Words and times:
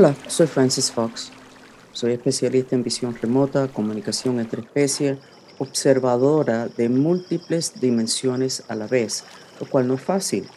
Hola, 0.00 0.14
soy 0.28 0.46
Francis 0.46 0.92
Fox. 0.92 1.32
Soy 1.90 2.12
especialista 2.12 2.76
en 2.76 2.84
visión 2.84 3.18
remota, 3.20 3.66
comunicación 3.66 4.38
entre 4.38 4.60
especies, 4.60 5.18
observadora 5.58 6.68
de 6.68 6.88
múltiples 6.88 7.80
dimensiones 7.80 8.62
a 8.68 8.76
la 8.76 8.86
vez, 8.86 9.24
lo 9.58 9.66
cual 9.66 9.88
no 9.88 9.94
es 9.94 10.00
fácil. 10.00 10.48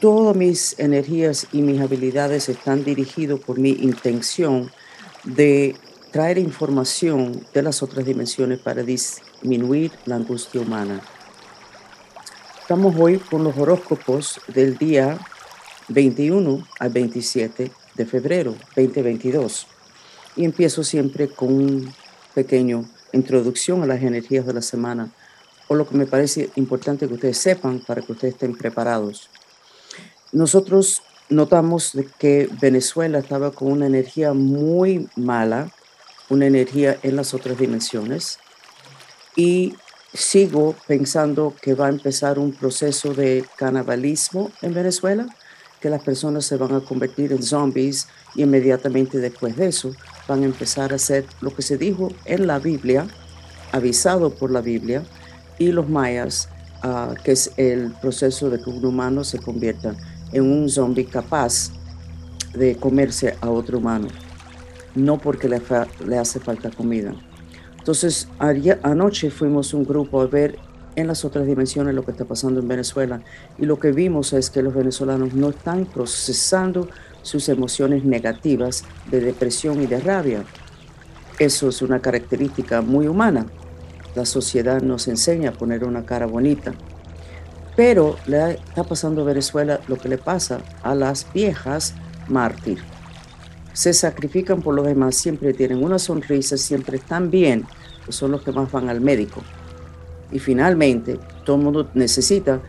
Todas 0.00 0.34
mis 0.34 0.78
energías 0.78 1.46
y 1.52 1.60
mis 1.60 1.78
habilidades 1.78 2.48
están 2.48 2.84
dirigidas 2.84 3.38
por 3.38 3.58
mi 3.58 3.72
intención 3.72 4.72
de 5.24 5.76
traer 6.10 6.38
información 6.38 7.44
de 7.52 7.60
las 7.60 7.82
otras 7.82 8.06
dimensiones 8.06 8.60
para 8.60 8.82
disminuir 8.82 9.92
la 10.06 10.16
angustia 10.16 10.62
humana. 10.62 11.02
Estamos 12.62 12.96
hoy 12.98 13.18
con 13.18 13.44
los 13.44 13.58
horóscopos 13.58 14.40
del 14.54 14.78
día 14.78 15.18
21 15.88 16.66
al 16.80 16.88
27 16.88 17.83
de 17.94 18.06
febrero 18.06 18.54
2022 18.76 19.66
y 20.36 20.44
empiezo 20.44 20.82
siempre 20.82 21.28
con 21.28 21.52
un 21.52 21.94
pequeño 22.34 22.88
introducción 23.12 23.82
a 23.82 23.86
las 23.86 24.02
energías 24.02 24.46
de 24.46 24.52
la 24.52 24.62
semana 24.62 25.12
o 25.68 25.74
lo 25.74 25.86
que 25.88 25.96
me 25.96 26.06
parece 26.06 26.50
importante 26.56 27.06
que 27.06 27.14
ustedes 27.14 27.38
sepan 27.38 27.80
para 27.80 28.02
que 28.02 28.12
ustedes 28.12 28.34
estén 28.34 28.56
preparados. 28.56 29.30
Nosotros 30.32 31.02
notamos 31.28 31.92
que 32.18 32.48
Venezuela 32.60 33.18
estaba 33.18 33.52
con 33.52 33.72
una 33.72 33.86
energía 33.86 34.34
muy 34.34 35.08
mala, 35.16 35.70
una 36.28 36.46
energía 36.46 36.98
en 37.02 37.16
las 37.16 37.34
otras 37.34 37.58
dimensiones 37.58 38.38
y 39.36 39.74
sigo 40.12 40.74
pensando 40.86 41.54
que 41.60 41.74
va 41.74 41.86
a 41.86 41.90
empezar 41.90 42.38
un 42.38 42.52
proceso 42.52 43.14
de 43.14 43.44
canibalismo 43.56 44.50
en 44.62 44.74
Venezuela, 44.74 45.26
que 45.84 45.90
las 45.90 46.02
personas 46.02 46.46
se 46.46 46.56
van 46.56 46.74
a 46.74 46.80
convertir 46.80 47.30
en 47.30 47.42
zombies 47.42 48.08
y 48.34 48.44
inmediatamente 48.44 49.18
después 49.18 49.54
de 49.54 49.66
eso 49.66 49.92
van 50.26 50.40
a 50.40 50.46
empezar 50.46 50.92
a 50.92 50.96
hacer 50.96 51.26
lo 51.42 51.54
que 51.54 51.60
se 51.60 51.76
dijo 51.76 52.08
en 52.24 52.46
la 52.46 52.58
Biblia, 52.58 53.06
avisado 53.70 54.30
por 54.30 54.50
la 54.50 54.62
Biblia, 54.62 55.02
y 55.58 55.72
los 55.72 55.86
mayas, 55.86 56.48
uh, 56.84 57.12
que 57.22 57.32
es 57.32 57.50
el 57.58 57.92
proceso 58.00 58.48
de 58.48 58.62
que 58.62 58.70
un 58.70 58.82
humano 58.82 59.24
se 59.24 59.38
convierta 59.38 59.94
en 60.32 60.50
un 60.50 60.70
zombie 60.70 61.04
capaz 61.04 61.70
de 62.54 62.76
comerse 62.76 63.36
a 63.42 63.50
otro 63.50 63.76
humano, 63.76 64.08
no 64.94 65.18
porque 65.18 65.50
le, 65.50 65.60
le 66.06 66.16
hace 66.16 66.40
falta 66.40 66.70
comida. 66.70 67.14
Entonces, 67.76 68.26
anoche 68.82 69.30
fuimos 69.30 69.74
un 69.74 69.84
grupo 69.84 70.22
a 70.22 70.28
ver 70.28 70.58
en 70.96 71.06
las 71.06 71.24
otras 71.24 71.46
dimensiones 71.46 71.94
lo 71.94 72.04
que 72.04 72.12
está 72.12 72.24
pasando 72.24 72.60
en 72.60 72.68
Venezuela 72.68 73.20
y 73.58 73.66
lo 73.66 73.78
que 73.78 73.92
vimos 73.92 74.32
es 74.32 74.50
que 74.50 74.62
los 74.62 74.74
venezolanos 74.74 75.34
no 75.34 75.50
están 75.50 75.86
procesando 75.86 76.88
sus 77.22 77.48
emociones 77.48 78.04
negativas 78.04 78.84
de 79.10 79.20
depresión 79.20 79.82
y 79.82 79.86
de 79.86 80.00
rabia. 80.00 80.44
Eso 81.38 81.68
es 81.68 81.82
una 81.82 82.00
característica 82.00 82.80
muy 82.80 83.08
humana. 83.08 83.46
La 84.14 84.26
sociedad 84.26 84.82
nos 84.82 85.08
enseña 85.08 85.50
a 85.50 85.52
poner 85.52 85.84
una 85.84 86.04
cara 86.04 86.26
bonita. 86.26 86.74
Pero 87.76 88.16
le 88.26 88.52
está 88.52 88.84
pasando 88.84 89.22
a 89.22 89.24
Venezuela 89.24 89.80
lo 89.88 89.96
que 89.96 90.08
le 90.08 90.18
pasa 90.18 90.60
a 90.82 90.94
las 90.94 91.26
viejas 91.32 91.94
mártir 92.28 92.78
se 93.74 93.92
sacrifican 93.92 94.62
por 94.62 94.74
los 94.74 94.86
demás, 94.86 95.16
siempre 95.16 95.52
tienen 95.52 95.82
una 95.82 95.98
sonrisa, 95.98 96.56
siempre 96.56 96.96
están 96.96 97.30
bien, 97.30 97.66
son 98.08 98.30
los 98.30 98.42
que 98.42 98.52
más 98.52 98.70
van 98.70 98.88
al 98.88 99.00
médico. 99.00 99.42
Y 100.34 100.40
finalmente, 100.40 101.18
todo 101.44 101.56
el 101.56 101.62
mundo 101.62 101.88
necesita 101.94 102.60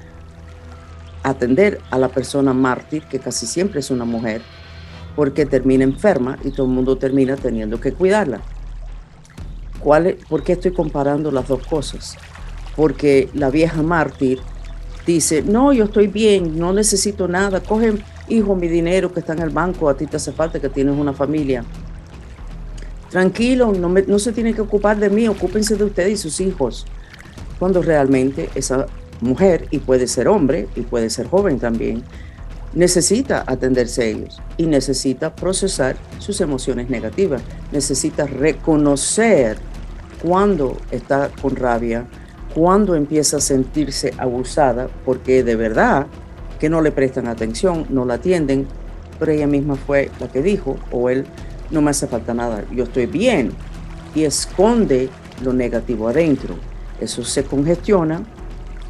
atender 1.24 1.82
a 1.90 1.98
la 1.98 2.10
persona 2.10 2.54
mártir, 2.54 3.02
que 3.04 3.18
casi 3.18 3.48
siempre 3.48 3.80
es 3.80 3.90
una 3.90 4.06
mujer, 4.06 4.44
porque 5.16 5.48
termina 5.48 5.84
enferma 5.84 6.38
y 6.44 6.52
todo 6.52 6.68
el 6.68 6.74
mundo 6.74 6.96
termina 6.98 7.36
teniendo 7.36 7.82
que 7.82 7.92
cuidarla. 7.92 8.42
¿Cuál 9.80 10.18
¿Por 10.30 10.44
qué 10.44 10.54
estoy 10.54 10.74
comparando 10.74 11.32
las 11.32 11.48
dos 11.48 11.66
cosas? 11.66 12.16
Porque 12.76 13.30
la 13.34 13.50
vieja 13.50 13.82
mártir 13.82 14.40
dice, 15.08 15.42
no, 15.42 15.74
yo 15.74 15.86
estoy 15.86 16.06
bien, 16.06 16.60
no 16.60 16.72
necesito 16.72 17.28
nada, 17.28 17.62
coge 17.62 17.96
hijo, 18.28 18.56
mi 18.56 18.68
dinero 18.68 19.12
que 19.12 19.22
está 19.22 19.34
en 19.34 19.40
el 19.40 19.50
banco, 19.50 19.90
a 19.90 19.98
ti 19.98 20.06
te 20.06 20.18
hace 20.18 20.32
falta 20.32 20.60
que 20.60 20.70
tienes 20.70 20.96
una 20.96 21.14
familia. 21.14 21.64
Tranquilo, 23.10 23.72
no, 23.72 23.90
no 23.90 24.20
se 24.20 24.32
tiene 24.34 24.54
que 24.54 24.62
ocupar 24.62 25.00
de 25.00 25.10
mí, 25.10 25.28
ocúpense 25.28 25.76
de 25.76 25.84
usted 25.86 26.08
y 26.08 26.18
sus 26.18 26.40
hijos. 26.40 26.86
Cuando 27.60 27.82
realmente 27.82 28.50
esa 28.56 28.88
mujer, 29.22 29.68
y 29.72 29.80
puede 29.80 30.08
ser 30.08 30.28
hombre, 30.28 30.68
y 30.76 30.82
puede 30.82 31.10
ser 31.10 31.28
joven 31.28 31.60
también, 31.60 32.04
necesita 32.74 33.44
atenderse 33.48 34.04
a 34.04 34.06
ellos 34.06 34.42
y 34.58 34.66
necesita 34.68 35.34
procesar 35.34 35.96
sus 36.20 36.42
emociones 36.42 36.90
negativas, 36.90 37.42
necesita 37.72 38.26
reconocer 38.26 39.58
cuando 40.22 40.78
está 40.92 41.30
con 41.42 41.56
rabia, 41.56 42.06
cuando 42.54 42.96
empieza 42.96 43.38
a 43.38 43.42
sentirse 43.42 44.14
abusada, 44.18 44.90
porque 45.06 45.44
de 45.44 45.56
verdad 45.56 46.08
que 46.60 46.70
no 46.70 46.82
le 46.82 46.92
prestan 46.92 47.28
atención, 47.28 47.86
no 47.90 48.06
la 48.06 48.16
atienden, 48.16 48.68
pero 49.20 49.32
ella 49.32 49.48
misma 49.48 49.76
fue 49.76 50.12
la 50.20 50.28
que 50.28 50.42
dijo, 50.42 50.78
o 50.92 51.10
él, 51.10 51.26
no 51.72 51.82
me 51.82 51.92
hace 51.92 52.08
falta 52.08 52.34
nada, 52.34 52.64
yo 52.72 52.84
estoy 52.84 53.06
bien, 53.06 53.52
y 54.14 54.24
esconde 54.24 55.10
lo 55.44 55.54
negativo 55.54 56.08
adentro. 56.08 56.56
Eso 57.00 57.24
se 57.24 57.44
congestiona, 57.44 58.24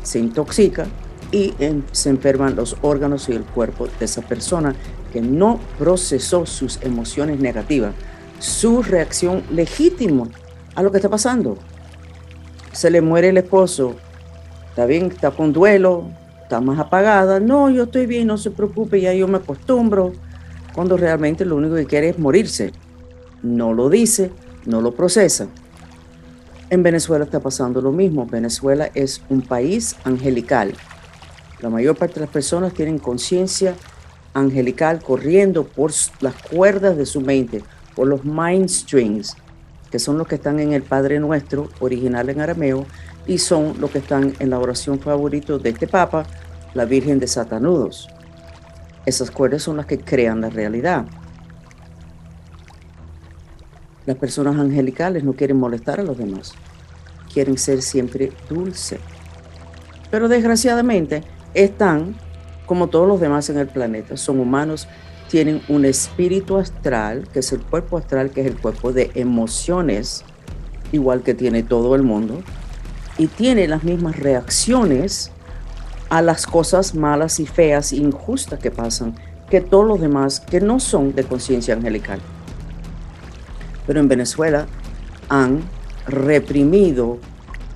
se 0.04 0.20
intoxica 0.20 0.86
y 1.32 1.54
se 1.92 2.10
enferman 2.10 2.56
los 2.56 2.78
órganos 2.82 3.30
y 3.30 3.34
el 3.34 3.44
cuerpo 3.44 3.88
de 3.88 4.06
esa 4.06 4.22
persona 4.22 4.76
que 5.12 5.22
no 5.22 5.60
procesó 5.80 6.46
sus 6.46 6.80
emociones 6.82 7.40
negativas, 7.40 7.94
su 8.40 8.84
reacción 8.84 9.44
legítima 9.52 10.28
a 10.76 10.84
lo 10.84 10.92
que 10.92 10.98
está 10.98 11.10
pasando. 11.10 11.58
Se 12.72 12.90
le 12.92 13.02
muere 13.02 13.30
el 13.30 13.38
esposo, 13.38 13.96
está 14.70 14.86
bien, 14.86 15.06
está 15.06 15.32
con 15.32 15.54
duelo, 15.54 16.04
está 16.44 16.62
más 16.62 16.80
apagada. 16.80 17.40
No, 17.40 17.70
yo 17.70 17.84
estoy 17.84 18.06
bien, 18.06 18.28
no 18.28 18.38
se 18.38 18.52
preocupe, 18.52 19.02
ya 19.02 19.14
yo 19.14 19.28
me 19.28 19.38
acostumbro. 19.38 20.14
Cuando 20.74 20.98
realmente 20.98 21.46
lo 21.46 21.56
único 21.56 21.76
que 21.76 21.86
quiere 21.86 22.10
es 22.10 22.20
morirse. 22.20 22.74
No 23.42 23.74
lo 23.74 23.90
dice, 23.90 24.32
no 24.66 24.82
lo 24.82 24.94
procesa. 24.94 25.48
En 26.72 26.82
Venezuela 26.82 27.26
está 27.26 27.40
pasando 27.40 27.80
lo 27.80 27.92
mismo. 27.92 28.26
Venezuela 28.26 28.90
es 28.96 29.22
un 29.30 29.42
país 29.42 29.96
angelical. 30.04 30.74
La 31.62 31.70
mayor 31.70 31.96
parte 31.96 32.16
de 32.16 32.22
las 32.22 32.30
personas 32.30 32.74
tienen 32.74 32.98
conciencia 32.98 33.76
angelical 34.34 35.02
corriendo 35.02 35.64
por 35.64 35.92
las 36.22 36.34
cuerdas 36.50 36.98
de 36.98 37.06
su 37.06 37.22
mente, 37.22 37.64
por 37.96 38.08
los 38.08 38.26
mind 38.26 38.68
strings, 38.68 39.36
que 39.92 40.00
son 40.00 40.18
los 40.18 40.28
que 40.28 40.36
están 40.36 40.60
en 40.60 40.74
el 40.74 40.82
Padre 40.82 41.20
Nuestro, 41.20 41.70
original 41.80 42.30
en 42.30 42.42
arameo, 42.42 42.86
y 43.28 43.38
son 43.38 43.80
los 43.80 43.92
que 43.92 44.00
están 44.00 44.34
en 44.40 44.50
la 44.50 44.60
oración 44.60 45.00
favorita 45.00 45.58
de 45.58 45.70
este 45.70 45.88
Papa, 45.88 46.26
la 46.74 46.86
Virgen 46.86 47.20
de 47.20 47.28
Satanudos. 47.28 48.10
Esas 49.06 49.30
cuerdas 49.30 49.62
son 49.62 49.78
las 49.78 49.86
que 49.86 50.00
crean 50.00 50.42
la 50.42 50.50
realidad. 50.50 51.06
Las 54.06 54.18
personas 54.18 54.58
angelicales 54.58 55.24
no 55.24 55.34
quieren 55.34 55.58
molestar 55.58 56.00
a 56.00 56.04
los 56.04 56.18
demás, 56.18 56.54
quieren 57.34 57.58
ser 57.58 57.82
siempre 57.82 58.32
dulce. 58.50 59.00
Pero 60.12 60.28
desgraciadamente 60.28 61.24
están 61.54 62.16
como 62.66 62.88
todos 62.88 63.08
los 63.08 63.20
demás 63.20 63.50
en 63.50 63.58
el 63.58 63.68
planeta, 63.68 64.18
son 64.18 64.40
humanos, 64.40 64.88
tienen 65.30 65.62
un 65.70 65.86
espíritu 65.86 66.58
astral, 66.58 67.28
que 67.32 67.40
es 67.40 67.52
el 67.52 67.62
cuerpo 67.62 67.98
astral, 67.98 68.32
que 68.32 68.42
es 68.42 68.48
el 68.48 68.58
cuerpo 68.58 68.92
de 68.92 69.12
emociones, 69.16 70.24
igual 70.92 71.24
que 71.24 71.34
tiene 71.34 71.64
todo 71.64 71.96
el 71.96 72.04
mundo, 72.04 72.42
y 73.18 73.28
tiene 73.28 73.68
las 73.68 73.84
mismas 73.84 74.18
reacciones 74.18 75.32
a 76.10 76.22
las 76.22 76.46
cosas 76.46 76.96
malas 76.96 77.40
y 77.40 77.46
feas 77.46 77.92
e 77.92 77.98
injustas 77.98 78.60
que 78.60 78.72
pasan 78.72 79.16
que 79.50 79.62
todos 79.62 79.86
los 79.86 80.02
demás 80.02 80.40
que 80.40 80.60
no 80.62 80.80
son 80.80 81.16
de 81.16 81.24
conciencia 81.24 81.74
angelical. 81.74 82.20
Pero 83.88 84.00
en 84.00 84.08
Venezuela 84.08 84.68
han 85.30 85.62
reprimido 86.08 87.18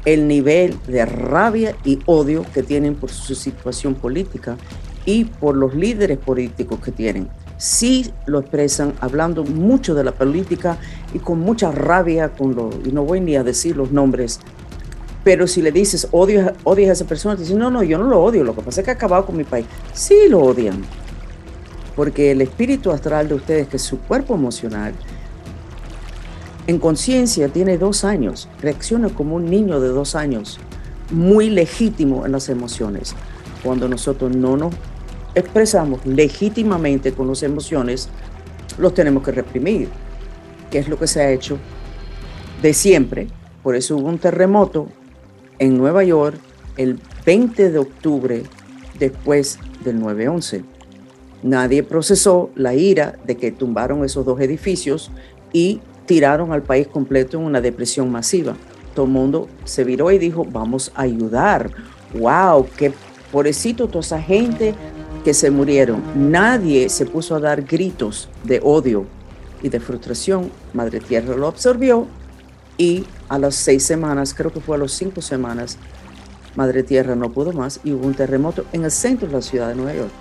el 0.06 0.28
nivel 0.28 0.78
de 0.88 1.06
rabia 1.06 1.76
y 1.84 2.00
odio 2.06 2.46
que 2.54 2.64
tienen 2.64 2.96
por 2.96 3.10
su 3.10 3.36
situación 3.36 3.96
política 3.96 4.58
y 5.06 5.26
por 5.26 5.56
los 5.56 5.76
líderes 5.76 6.18
políticos 6.18 6.80
que 6.80 6.92
tienen. 6.92 7.28
Sí 7.58 8.12
lo 8.26 8.40
expresan 8.40 8.94
hablando 9.02 9.44
mucho 9.44 9.94
de 9.94 10.04
la 10.04 10.14
política 10.14 10.78
y 11.14 11.20
con 11.20 11.40
mucha 11.40 11.72
rabia, 11.72 12.30
con 12.30 12.56
lo, 12.56 12.70
y 12.86 12.92
no 12.92 13.04
voy 13.04 13.20
ni 13.20 13.36
a 13.36 13.44
decir 13.44 13.76
los 13.76 13.92
nombres 13.92 14.40
pero 15.24 15.48
si 15.48 15.62
le 15.62 15.72
dices, 15.72 16.08
odio, 16.12 16.54
odias 16.64 16.90
a 16.90 16.94
esa 16.94 17.06
persona, 17.06 17.36
te 17.36 17.42
dicen, 17.42 17.60
no, 17.60 17.70
no, 17.70 17.84
yo 17.84 17.98
no 17.98 18.06
lo 18.06 18.20
odio, 18.22 18.44
lo 18.44 18.56
que 18.56 18.62
pasa 18.62 18.82
es 18.82 18.86
que 18.86 18.92
ha 18.92 18.94
acabado 18.94 19.26
con 19.26 19.38
mi 19.38 19.44
país. 19.44 19.66
Sí 19.94 20.16
lo 20.30 20.40
odian, 20.40 20.82
porque 21.96 22.32
el 22.32 22.42
espíritu 22.42 22.92
astral 22.92 23.28
de 23.28 23.36
ustedes, 23.36 23.68
que 23.68 23.78
es 23.78 23.84
su 23.84 24.00
cuerpo 24.00 24.36
emocional, 24.36 24.94
en 26.70 26.78
conciencia 26.78 27.50
tiene 27.50 27.80
dos 27.80 28.04
años, 28.04 28.48
reacciona 28.62 29.10
como 29.10 29.38
un 29.38 29.50
niño 29.50 29.80
de 29.80 29.88
dos 29.88 30.14
años, 30.14 30.60
muy 31.10 31.50
legítimo 31.50 32.28
en 32.28 32.32
las 32.32 32.48
emociones. 32.48 33.16
Cuando 33.64 33.90
nosotros 33.90 34.36
no 34.36 34.56
nos 34.56 34.76
expresamos 35.34 36.06
legítimamente 36.06 37.12
con 37.12 37.28
las 37.28 37.42
emociones, 37.42 38.10
los 38.78 38.94
tenemos 38.94 39.24
que 39.24 39.32
reprimir, 39.32 39.90
que 40.70 40.78
es 40.78 40.88
lo 40.88 41.00
que 41.00 41.08
se 41.08 41.22
ha 41.22 41.32
hecho 41.32 41.58
de 42.62 42.76
siempre. 42.76 43.30
Por 43.64 43.76
eso 43.76 43.98
hubo 43.98 44.08
un 44.08 44.20
terremoto 44.20 44.90
en 45.58 45.76
Nueva 45.76 46.04
York 46.04 46.38
el 46.78 47.00
20 47.26 47.72
de 47.72 47.80
octubre 47.80 48.44
después 49.00 49.58
del 49.84 50.00
9-11. 50.00 50.62
Nadie 51.42 51.82
procesó 51.82 52.52
la 52.54 52.76
ira 52.76 53.18
de 53.26 53.38
que 53.38 53.52
tumbaron 53.52 54.06
esos 54.06 54.24
dos 54.24 54.40
edificios 54.40 55.10
y 55.52 55.82
tiraron 56.10 56.52
al 56.52 56.64
país 56.64 56.88
completo 56.88 57.38
en 57.38 57.44
una 57.44 57.62
depresión 57.62 58.12
masiva. 58.12 58.56
Todo 58.96 59.06
el 59.06 59.12
mundo 59.12 59.48
se 59.64 59.84
viró 59.84 60.10
y 60.10 60.18
dijo, 60.18 60.44
vamos 60.44 60.92
a 60.96 61.04
ayudar. 61.04 61.70
¡Wow! 62.16 62.66
¡Qué 62.76 62.92
pobrecito 63.32 63.88
toda 63.88 64.00
esa 64.00 64.20
gente 64.20 64.74
que 65.24 65.36
se 65.36 65.52
murieron! 65.52 66.02
Nadie 66.16 66.90
se 66.90 67.06
puso 67.06 67.36
a 67.36 67.40
dar 67.40 67.62
gritos 67.62 68.28
de 68.44 68.60
odio 68.64 69.06
y 69.62 69.70
de 69.70 69.80
frustración. 69.80 70.50
Madre 70.74 71.00
Tierra 71.00 71.36
lo 71.36 71.46
absorbió 71.46 72.08
y 72.76 73.06
a 73.28 73.38
las 73.38 73.54
seis 73.54 73.84
semanas, 73.84 74.34
creo 74.34 74.52
que 74.52 74.62
fue 74.62 74.78
a 74.78 74.80
las 74.80 74.94
cinco 74.94 75.22
semanas, 75.22 75.78
Madre 76.56 76.82
Tierra 76.82 77.16
no 77.16 77.32
pudo 77.32 77.54
más 77.54 77.82
y 77.84 77.92
hubo 77.92 78.08
un 78.08 78.16
terremoto 78.16 78.66
en 78.74 78.84
el 78.84 78.90
centro 78.90 79.28
de 79.28 79.34
la 79.34 79.42
ciudad 79.44 79.68
de 79.68 79.76
Nueva 79.76 79.94
York. 79.94 80.12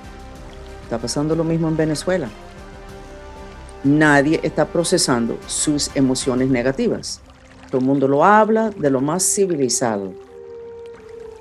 Está 0.82 0.99
pasando 0.99 1.35
lo 1.35 1.44
mismo 1.44 1.67
en 1.67 1.79
Venezuela. 1.79 2.29
Nadie 3.84 4.40
está 4.42 4.66
procesando 4.66 5.38
sus 5.46 5.90
emociones 5.94 6.48
negativas. 6.48 7.20
Todo 7.70 7.80
el 7.80 7.86
mundo 7.86 8.08
lo 8.08 8.25
habla 8.25 8.70
de 8.70 8.90
lo 8.90 9.00
más 9.00 9.22
civilizado. 9.22 10.12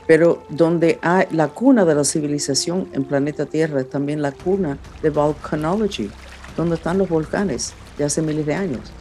Pero 0.06 0.44
donde 0.50 1.00
hay 1.02 1.26
la 1.32 1.50
cuna 1.50 1.84
de 1.84 1.96
la 1.96 2.04
civilización 2.04 2.88
en 2.94 3.04
planeta 3.04 3.46
Tierra 3.46 3.82
es 3.82 3.90
también 3.90 4.22
la 4.22 4.32
cuna 4.32 4.78
de 5.02 5.10
volcanology, 5.10 6.10
donde 6.56 6.76
están 6.76 6.98
los 6.98 7.10
volcanes 7.10 7.74
de 7.98 8.06
hace 8.06 8.22
miles 8.22 8.46
de 8.46 8.56
años. 8.56 8.92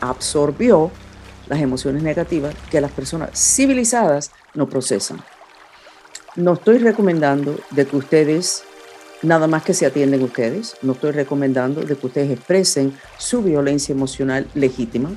Absorbió 0.00 0.90
las 1.48 1.60
emociones 1.60 2.02
negativas 2.02 2.54
que 2.70 2.80
las 2.80 2.90
personas 2.90 3.30
civilizadas 3.34 4.32
no 4.54 4.68
procesan. 4.68 5.22
No 6.34 6.54
estoy 6.54 6.78
recomendando 6.78 7.56
de 7.70 7.86
que 7.86 7.96
ustedes, 7.96 8.64
nada 9.22 9.46
más 9.46 9.62
que 9.62 9.74
se 9.74 9.86
atienden 9.86 10.22
ustedes, 10.22 10.76
no 10.82 10.92
estoy 10.92 11.12
recomendando 11.12 11.82
de 11.82 11.96
que 11.96 12.06
ustedes 12.06 12.30
expresen 12.30 12.96
su 13.18 13.42
violencia 13.42 13.92
emocional 13.92 14.46
legítima. 14.54 15.10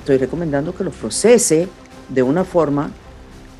Estoy 0.00 0.18
recomendando 0.18 0.74
que 0.74 0.84
lo 0.84 0.90
procese 0.90 1.68
de 2.08 2.22
una 2.22 2.44
forma 2.44 2.90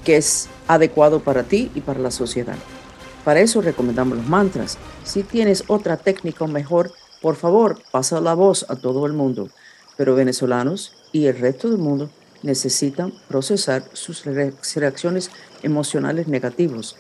que 0.05 0.17
es 0.17 0.49
adecuado 0.67 1.21
para 1.21 1.43
ti 1.45 1.71
y 1.75 1.81
para 1.81 2.01
la 2.01 2.11
sociedad. 2.11 2.57
Para 3.25 3.41
eso 3.41 3.61
recomendamos 3.61 4.19
los 4.19 4.29
mantras. 4.29 4.79
Si 5.05 5.23
tienes 5.23 5.65
otra 5.67 5.97
técnica 5.97 6.47
mejor, 6.47 6.93
por 7.21 7.37
favor, 7.37 7.81
pasa 7.91 8.21
la 8.21 8.35
voz 8.35 8.65
a 8.69 8.77
todo 8.77 9.07
el 9.07 9.13
mundo. 9.13 9.51
Pero 9.97 10.15
venezolanos 10.15 10.93
y 11.13 11.27
el 11.27 11.39
resto 11.39 11.69
del 11.69 11.79
mundo 11.79 12.11
necesitan 12.43 13.13
procesar 13.29 13.85
sus 13.93 14.25
reacciones 14.25 15.31
emocionales 15.63 16.29
negativas, 16.29 16.97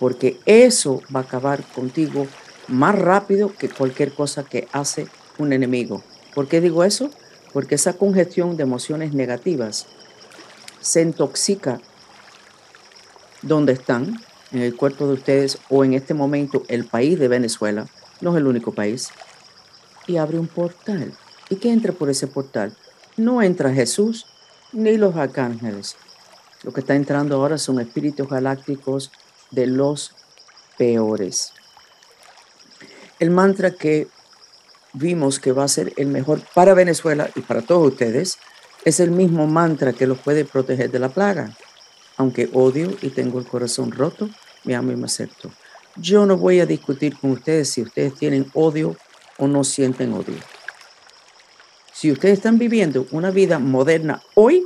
porque 0.00 0.38
eso 0.46 1.02
va 1.14 1.20
a 1.20 1.22
acabar 1.24 1.62
contigo 1.74 2.26
más 2.68 2.98
rápido 2.98 3.52
que 3.52 3.68
cualquier 3.68 4.12
cosa 4.12 4.44
que 4.44 4.68
hace 4.72 5.06
un 5.38 5.52
enemigo. 5.52 6.02
¿Por 6.34 6.48
qué 6.48 6.60
digo 6.60 6.84
eso? 6.84 7.10
Porque 7.52 7.76
esa 7.76 7.94
congestión 7.94 8.56
de 8.56 8.62
emociones 8.64 9.14
negativas 9.14 9.86
se 10.80 11.02
intoxica 11.02 11.80
donde 13.42 13.72
están, 13.72 14.20
en 14.52 14.60
el 14.60 14.76
cuerpo 14.76 15.06
de 15.06 15.14
ustedes 15.14 15.58
o 15.68 15.84
en 15.84 15.94
este 15.94 16.14
momento 16.14 16.62
el 16.68 16.84
país 16.84 17.18
de 17.18 17.28
Venezuela, 17.28 17.86
no 18.20 18.30
es 18.30 18.36
el 18.36 18.46
único 18.46 18.72
país, 18.72 19.10
y 20.06 20.16
abre 20.16 20.38
un 20.38 20.46
portal. 20.46 21.12
¿Y 21.50 21.56
qué 21.56 21.70
entra 21.70 21.92
por 21.92 22.10
ese 22.10 22.26
portal? 22.26 22.76
No 23.16 23.42
entra 23.42 23.72
Jesús, 23.72 24.26
ni 24.72 24.96
los 24.96 25.16
arcángeles. 25.16 25.96
Lo 26.62 26.72
que 26.72 26.80
está 26.80 26.94
entrando 26.94 27.36
ahora 27.36 27.58
son 27.58 27.80
espíritus 27.80 28.28
galácticos 28.28 29.12
de 29.54 29.66
los 29.66 30.14
peores. 30.76 31.52
El 33.20 33.30
mantra 33.30 33.70
que 33.70 34.08
vimos 34.92 35.38
que 35.38 35.52
va 35.52 35.64
a 35.64 35.68
ser 35.68 35.92
el 35.96 36.08
mejor 36.08 36.40
para 36.54 36.74
Venezuela 36.74 37.30
y 37.34 37.40
para 37.40 37.62
todos 37.62 37.92
ustedes 37.92 38.38
es 38.84 39.00
el 39.00 39.10
mismo 39.10 39.46
mantra 39.46 39.92
que 39.92 40.06
los 40.06 40.18
puede 40.18 40.44
proteger 40.44 40.90
de 40.90 40.98
la 40.98 41.08
plaga. 41.08 41.56
Aunque 42.16 42.48
odio 42.52 42.90
y 43.02 43.10
tengo 43.10 43.38
el 43.38 43.46
corazón 43.46 43.90
roto, 43.90 44.28
me 44.64 44.74
amo 44.74 44.92
y 44.92 44.96
me 44.96 45.06
acepto. 45.06 45.50
Yo 45.96 46.26
no 46.26 46.36
voy 46.36 46.60
a 46.60 46.66
discutir 46.66 47.18
con 47.18 47.32
ustedes 47.32 47.70
si 47.70 47.82
ustedes 47.82 48.14
tienen 48.14 48.50
odio 48.54 48.96
o 49.38 49.46
no 49.46 49.64
sienten 49.64 50.12
odio. 50.12 50.36
Si 51.92 52.10
ustedes 52.10 52.38
están 52.38 52.58
viviendo 52.58 53.06
una 53.12 53.30
vida 53.30 53.58
moderna 53.58 54.22
hoy, 54.34 54.64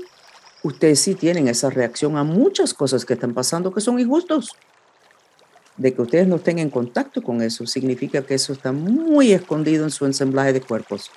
ustedes 0.62 1.00
sí 1.00 1.14
tienen 1.14 1.48
esa 1.48 1.70
reacción 1.70 2.16
a 2.16 2.24
muchas 2.24 2.74
cosas 2.74 3.04
que 3.04 3.14
están 3.14 3.34
pasando 3.34 3.72
que 3.72 3.80
son 3.80 4.00
injustos. 4.00 4.56
De 5.78 5.94
que 5.94 6.02
ustedes 6.02 6.26
no 6.26 6.36
estén 6.36 6.58
en 6.58 6.70
contacto 6.70 7.22
con 7.22 7.40
eso 7.40 7.66
significa 7.66 8.22
que 8.22 8.34
eso 8.34 8.52
está 8.52 8.72
muy 8.72 9.32
escondido 9.32 9.84
en 9.84 9.90
su 9.90 10.04
ensamblaje 10.06 10.52
de 10.52 10.60
cuerpos 10.60 11.10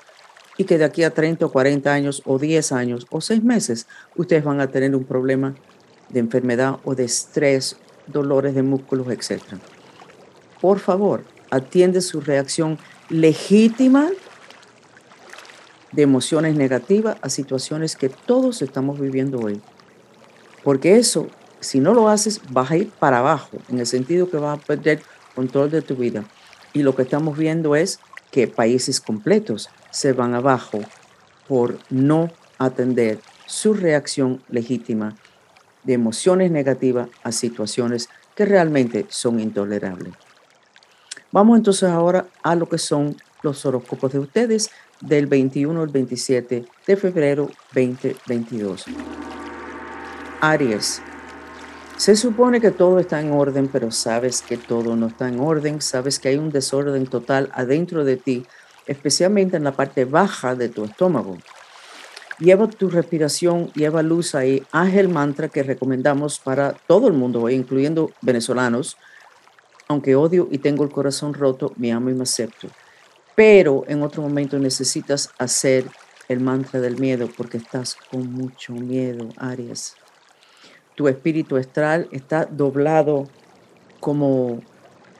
y 0.57 0.65
que 0.65 0.77
de 0.77 0.83
aquí 0.83 1.03
a 1.03 1.13
30 1.13 1.45
o 1.45 1.51
40 1.51 1.91
años 1.91 2.21
o 2.25 2.37
10 2.37 2.71
años 2.71 3.07
o 3.09 3.21
6 3.21 3.43
meses 3.43 3.87
ustedes 4.15 4.43
van 4.43 4.61
a 4.61 4.67
tener 4.67 4.95
un 4.95 5.05
problema 5.05 5.55
de 6.09 6.19
enfermedad 6.19 6.77
o 6.83 6.93
de 6.93 7.05
estrés, 7.05 7.77
dolores 8.07 8.53
de 8.53 8.61
músculos, 8.61 9.07
etc. 9.07 9.41
Por 10.61 10.79
favor, 10.79 11.23
atiende 11.49 12.01
su 12.01 12.21
reacción 12.21 12.77
legítima 13.09 14.09
de 15.91 16.03
emociones 16.03 16.55
negativas 16.55 17.17
a 17.21 17.29
situaciones 17.29 17.95
que 17.95 18.09
todos 18.09 18.61
estamos 18.61 18.99
viviendo 18.99 19.39
hoy. 19.39 19.61
Porque 20.63 20.97
eso, 20.97 21.27
si 21.61 21.79
no 21.79 21.93
lo 21.93 22.09
haces, 22.09 22.41
vas 22.49 22.71
a 22.71 22.77
ir 22.77 22.89
para 22.89 23.19
abajo, 23.19 23.57
en 23.69 23.79
el 23.79 23.85
sentido 23.85 24.29
que 24.29 24.37
vas 24.37 24.59
a 24.59 24.61
perder 24.61 25.01
control 25.35 25.71
de 25.71 25.81
tu 25.81 25.95
vida. 25.95 26.25
Y 26.73 26.83
lo 26.83 26.95
que 26.95 27.03
estamos 27.03 27.37
viendo 27.37 27.75
es 27.75 27.99
que 28.31 28.47
países 28.47 28.99
completos 28.99 29.69
se 29.91 30.13
van 30.13 30.33
abajo 30.33 30.79
por 31.47 31.79
no 31.89 32.29
atender 32.57 33.19
su 33.45 33.73
reacción 33.73 34.41
legítima 34.49 35.15
de 35.83 35.93
emociones 35.93 36.51
negativas 36.51 37.09
a 37.23 37.31
situaciones 37.31 38.09
que 38.35 38.45
realmente 38.45 39.05
son 39.09 39.39
intolerables. 39.39 40.13
Vamos 41.31 41.57
entonces 41.57 41.89
ahora 41.89 42.27
a 42.43 42.55
lo 42.55 42.67
que 42.67 42.77
son 42.77 43.17
los 43.41 43.65
horóscopos 43.65 44.13
de 44.13 44.19
ustedes 44.19 44.69
del 44.99 45.27
21 45.27 45.81
al 45.81 45.87
27 45.87 46.65
de 46.87 46.97
febrero 46.97 47.49
2022. 47.73 48.85
Aries. 50.41 51.01
Se 52.01 52.15
supone 52.15 52.59
que 52.59 52.71
todo 52.71 52.97
está 52.97 53.21
en 53.21 53.31
orden, 53.31 53.67
pero 53.67 53.91
sabes 53.91 54.41
que 54.41 54.57
todo 54.57 54.95
no 54.95 55.05
está 55.05 55.27
en 55.27 55.39
orden, 55.39 55.81
sabes 55.81 56.17
que 56.17 56.29
hay 56.29 56.37
un 56.37 56.49
desorden 56.49 57.05
total 57.05 57.51
adentro 57.53 58.03
de 58.03 58.17
ti, 58.17 58.43
especialmente 58.87 59.57
en 59.57 59.63
la 59.63 59.73
parte 59.73 60.05
baja 60.05 60.55
de 60.55 60.67
tu 60.67 60.83
estómago. 60.83 61.37
Lleva 62.39 62.67
tu 62.67 62.89
respiración, 62.89 63.71
lleva 63.73 64.01
luz 64.01 64.33
ahí, 64.33 64.63
haz 64.71 64.95
el 64.95 65.09
mantra 65.09 65.47
que 65.47 65.61
recomendamos 65.61 66.39
para 66.39 66.73
todo 66.73 67.07
el 67.07 67.13
mundo, 67.13 67.47
incluyendo 67.51 68.09
venezolanos. 68.21 68.97
Aunque 69.87 70.15
odio 70.15 70.47
y 70.49 70.57
tengo 70.57 70.83
el 70.83 70.89
corazón 70.89 71.35
roto, 71.35 71.71
me 71.75 71.91
amo 71.91 72.09
y 72.09 72.15
me 72.15 72.23
acepto 72.23 72.67
pero 73.35 73.85
en 73.87 74.03
otro 74.03 74.21
momento 74.21 74.59
necesitas 74.59 75.31
hacer 75.37 75.85
el 76.27 76.39
mantra 76.39 76.79
del 76.79 76.99
miedo 76.99 77.29
porque 77.35 77.57
estás 77.57 77.95
con 78.09 78.31
mucho 78.31 78.73
miedo, 78.73 79.29
Aries. 79.37 79.95
Tu 81.01 81.07
espíritu 81.07 81.57
astral 81.57 82.07
está 82.11 82.45
doblado 82.45 83.27
como, 83.99 84.61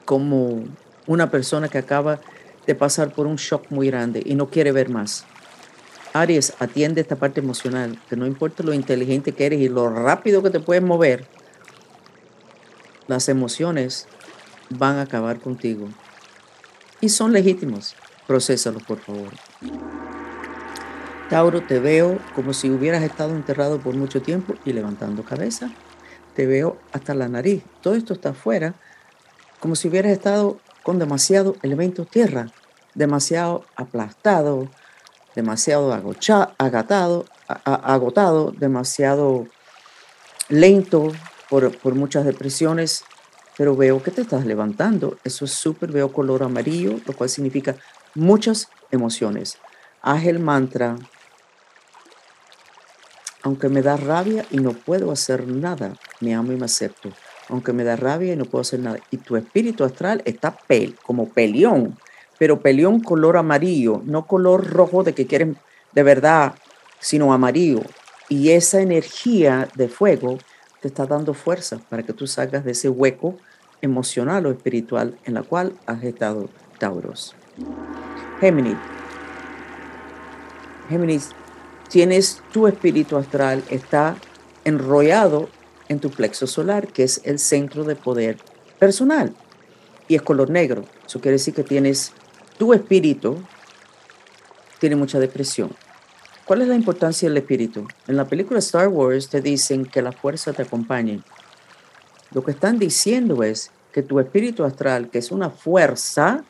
como 0.04 0.62
una 1.08 1.28
persona 1.28 1.66
que 1.66 1.78
acaba 1.78 2.20
de 2.68 2.76
pasar 2.76 3.12
por 3.12 3.26
un 3.26 3.34
shock 3.34 3.64
muy 3.70 3.88
grande 3.88 4.22
y 4.24 4.36
no 4.36 4.48
quiere 4.48 4.70
ver 4.70 4.90
más. 4.90 5.26
Aries, 6.12 6.54
atiende 6.60 7.00
esta 7.00 7.16
parte 7.16 7.40
emocional, 7.40 8.00
que 8.08 8.14
no 8.14 8.28
importa 8.28 8.62
lo 8.62 8.72
inteligente 8.72 9.32
que 9.32 9.44
eres 9.44 9.60
y 9.60 9.68
lo 9.68 9.90
rápido 9.90 10.40
que 10.40 10.50
te 10.50 10.60
puedes 10.60 10.84
mover, 10.84 11.26
las 13.08 13.28
emociones 13.28 14.06
van 14.70 14.98
a 14.98 15.02
acabar 15.02 15.40
contigo 15.40 15.88
y 17.00 17.08
son 17.08 17.32
legítimos. 17.32 17.96
Procésalo, 18.28 18.78
por 18.78 19.00
favor. 19.00 19.32
Tauro, 21.32 21.62
te 21.62 21.78
veo 21.78 22.18
como 22.34 22.52
si 22.52 22.68
hubieras 22.68 23.02
estado 23.02 23.34
enterrado 23.34 23.80
por 23.80 23.94
mucho 23.94 24.20
tiempo 24.20 24.52
y 24.66 24.74
levantando 24.74 25.22
cabeza. 25.22 25.70
Te 26.36 26.44
veo 26.44 26.76
hasta 26.92 27.14
la 27.14 27.26
nariz. 27.26 27.62
Todo 27.80 27.94
esto 27.94 28.12
está 28.12 28.28
afuera, 28.28 28.74
como 29.58 29.74
si 29.74 29.88
hubieras 29.88 30.12
estado 30.12 30.60
con 30.82 30.98
demasiado 30.98 31.56
elemento 31.62 32.04
tierra, 32.04 32.48
demasiado 32.94 33.64
aplastado, 33.76 34.68
demasiado 35.34 35.94
agotado, 37.64 38.52
demasiado 38.52 39.46
lento 40.50 41.12
por, 41.48 41.74
por 41.78 41.94
muchas 41.94 42.26
depresiones, 42.26 43.06
pero 43.56 43.74
veo 43.74 44.02
que 44.02 44.10
te 44.10 44.20
estás 44.20 44.44
levantando. 44.44 45.16
Eso 45.24 45.46
es 45.46 45.52
súper, 45.52 45.92
veo 45.92 46.12
color 46.12 46.42
amarillo, 46.42 47.00
lo 47.06 47.14
cual 47.14 47.30
significa 47.30 47.76
muchas 48.14 48.68
emociones. 48.90 49.56
Haz 50.02 50.26
el 50.26 50.38
mantra, 50.40 50.96
aunque 53.42 53.68
me 53.68 53.82
da 53.82 53.96
rabia 53.96 54.46
y 54.50 54.58
no 54.58 54.72
puedo 54.72 55.10
hacer 55.10 55.46
nada, 55.48 55.94
me 56.20 56.34
amo 56.34 56.52
y 56.52 56.56
me 56.56 56.66
acepto. 56.66 57.10
Aunque 57.48 57.72
me 57.72 57.84
da 57.84 57.96
rabia 57.96 58.32
y 58.32 58.36
no 58.36 58.44
puedo 58.44 58.62
hacer 58.62 58.80
nada. 58.80 58.98
Y 59.10 59.16
tu 59.16 59.36
espíritu 59.36 59.84
astral 59.84 60.22
está 60.24 60.56
pel, 60.56 60.96
como 61.02 61.28
peleón, 61.28 61.98
pero 62.38 62.60
peleón 62.60 63.00
color 63.00 63.36
amarillo, 63.36 64.00
no 64.04 64.26
color 64.26 64.70
rojo 64.70 65.02
de 65.02 65.12
que 65.12 65.26
quieren 65.26 65.56
de 65.92 66.02
verdad, 66.02 66.54
sino 67.00 67.32
amarillo. 67.32 67.82
Y 68.28 68.50
esa 68.50 68.80
energía 68.80 69.68
de 69.74 69.88
fuego 69.88 70.38
te 70.80 70.88
está 70.88 71.06
dando 71.06 71.34
fuerza 71.34 71.78
para 71.88 72.04
que 72.04 72.12
tú 72.12 72.26
salgas 72.26 72.64
de 72.64 72.72
ese 72.72 72.88
hueco 72.88 73.36
emocional 73.82 74.46
o 74.46 74.50
espiritual 74.50 75.18
en 75.24 75.34
la 75.34 75.42
cual 75.42 75.74
has 75.86 76.02
estado 76.04 76.48
Tauros. 76.78 77.34
Géminis. 78.40 78.76
Géminis, 80.88 81.30
tienes 81.92 82.42
tu 82.54 82.66
espíritu 82.66 83.18
astral, 83.18 83.62
está 83.68 84.16
enrollado 84.64 85.50
en 85.90 86.00
tu 86.00 86.08
plexo 86.08 86.46
solar, 86.46 86.88
que 86.88 87.02
es 87.02 87.20
el 87.24 87.38
centro 87.38 87.84
de 87.84 87.96
poder 87.96 88.38
personal, 88.78 89.34
y 90.08 90.14
es 90.14 90.22
color 90.22 90.48
negro. 90.48 90.86
Eso 91.06 91.20
quiere 91.20 91.36
decir 91.36 91.52
que 91.52 91.64
tienes 91.64 92.12
tu 92.56 92.72
espíritu, 92.72 93.42
tiene 94.80 94.96
mucha 94.96 95.18
depresión. 95.18 95.76
¿Cuál 96.46 96.62
es 96.62 96.68
la 96.68 96.76
importancia 96.76 97.28
del 97.28 97.36
espíritu? 97.36 97.86
En 98.08 98.16
la 98.16 98.24
película 98.24 98.58
Star 98.60 98.88
Wars 98.88 99.28
te 99.28 99.42
dicen 99.42 99.84
que 99.84 100.00
la 100.00 100.12
fuerza 100.12 100.54
te 100.54 100.62
acompañe. 100.62 101.20
Lo 102.30 102.42
que 102.42 102.52
están 102.52 102.78
diciendo 102.78 103.42
es 103.42 103.70
que 103.92 104.02
tu 104.02 104.18
espíritu 104.18 104.64
astral, 104.64 105.10
que 105.10 105.18
es 105.18 105.30
una 105.30 105.50
fuerza, 105.50 106.42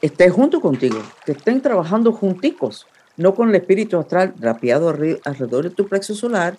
esté 0.00 0.30
junto 0.30 0.62
contigo, 0.62 1.02
que 1.26 1.32
estén 1.32 1.60
trabajando 1.60 2.12
junticos 2.12 2.86
no 3.16 3.34
con 3.34 3.48
el 3.48 3.54
espíritu 3.54 3.98
astral 3.98 4.34
rapeado 4.38 4.88
alrededor 4.88 5.64
de 5.64 5.70
tu 5.70 5.88
plexo 5.88 6.14
solar 6.14 6.58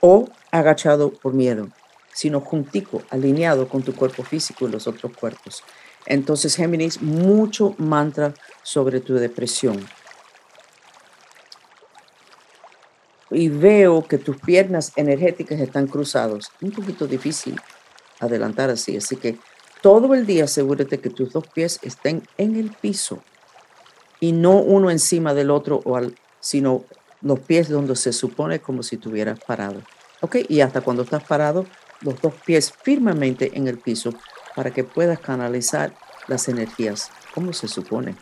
o 0.00 0.28
agachado 0.50 1.10
por 1.10 1.32
miedo, 1.32 1.68
sino 2.12 2.40
juntico, 2.40 3.02
alineado 3.10 3.68
con 3.68 3.82
tu 3.82 3.94
cuerpo 3.94 4.22
físico 4.22 4.66
y 4.66 4.70
los 4.70 4.86
otros 4.86 5.16
cuerpos. 5.16 5.62
Entonces, 6.06 6.54
Géminis, 6.54 7.02
mucho 7.02 7.74
mantra 7.78 8.34
sobre 8.62 9.00
tu 9.00 9.14
depresión. 9.14 9.84
Y 13.30 13.48
veo 13.48 14.06
que 14.06 14.18
tus 14.18 14.36
piernas 14.36 14.92
energéticas 14.94 15.58
están 15.58 15.88
cruzadas. 15.88 16.52
Un 16.60 16.70
poquito 16.70 17.08
difícil 17.08 17.60
adelantar 18.20 18.70
así. 18.70 18.96
Así 18.96 19.16
que 19.16 19.36
todo 19.82 20.14
el 20.14 20.26
día 20.26 20.44
asegúrate 20.44 21.00
que 21.00 21.10
tus 21.10 21.32
dos 21.32 21.44
pies 21.48 21.80
estén 21.82 22.22
en 22.38 22.54
el 22.54 22.70
piso 22.70 23.22
y 24.20 24.32
no 24.32 24.56
uno 24.56 24.90
encima 24.90 25.34
del 25.34 25.50
otro, 25.50 25.80
o 25.84 25.96
al, 25.96 26.14
sino 26.40 26.84
los 27.22 27.40
pies 27.40 27.68
donde 27.68 27.96
se 27.96 28.12
supone 28.12 28.60
como 28.60 28.82
si 28.82 28.96
estuvieras 28.96 29.38
parado. 29.46 29.82
¿Ok? 30.20 30.36
Y 30.48 30.60
hasta 30.60 30.80
cuando 30.80 31.02
estás 31.02 31.24
parado, 31.24 31.66
los 32.00 32.20
dos 32.20 32.34
pies 32.44 32.72
firmemente 32.82 33.52
en 33.54 33.68
el 33.68 33.78
piso 33.78 34.12
para 34.54 34.70
que 34.70 34.84
puedas 34.84 35.18
canalizar 35.18 35.92
las 36.28 36.48
energías 36.48 37.10
como 37.34 37.52
se 37.52 37.68
supone. 37.68 38.14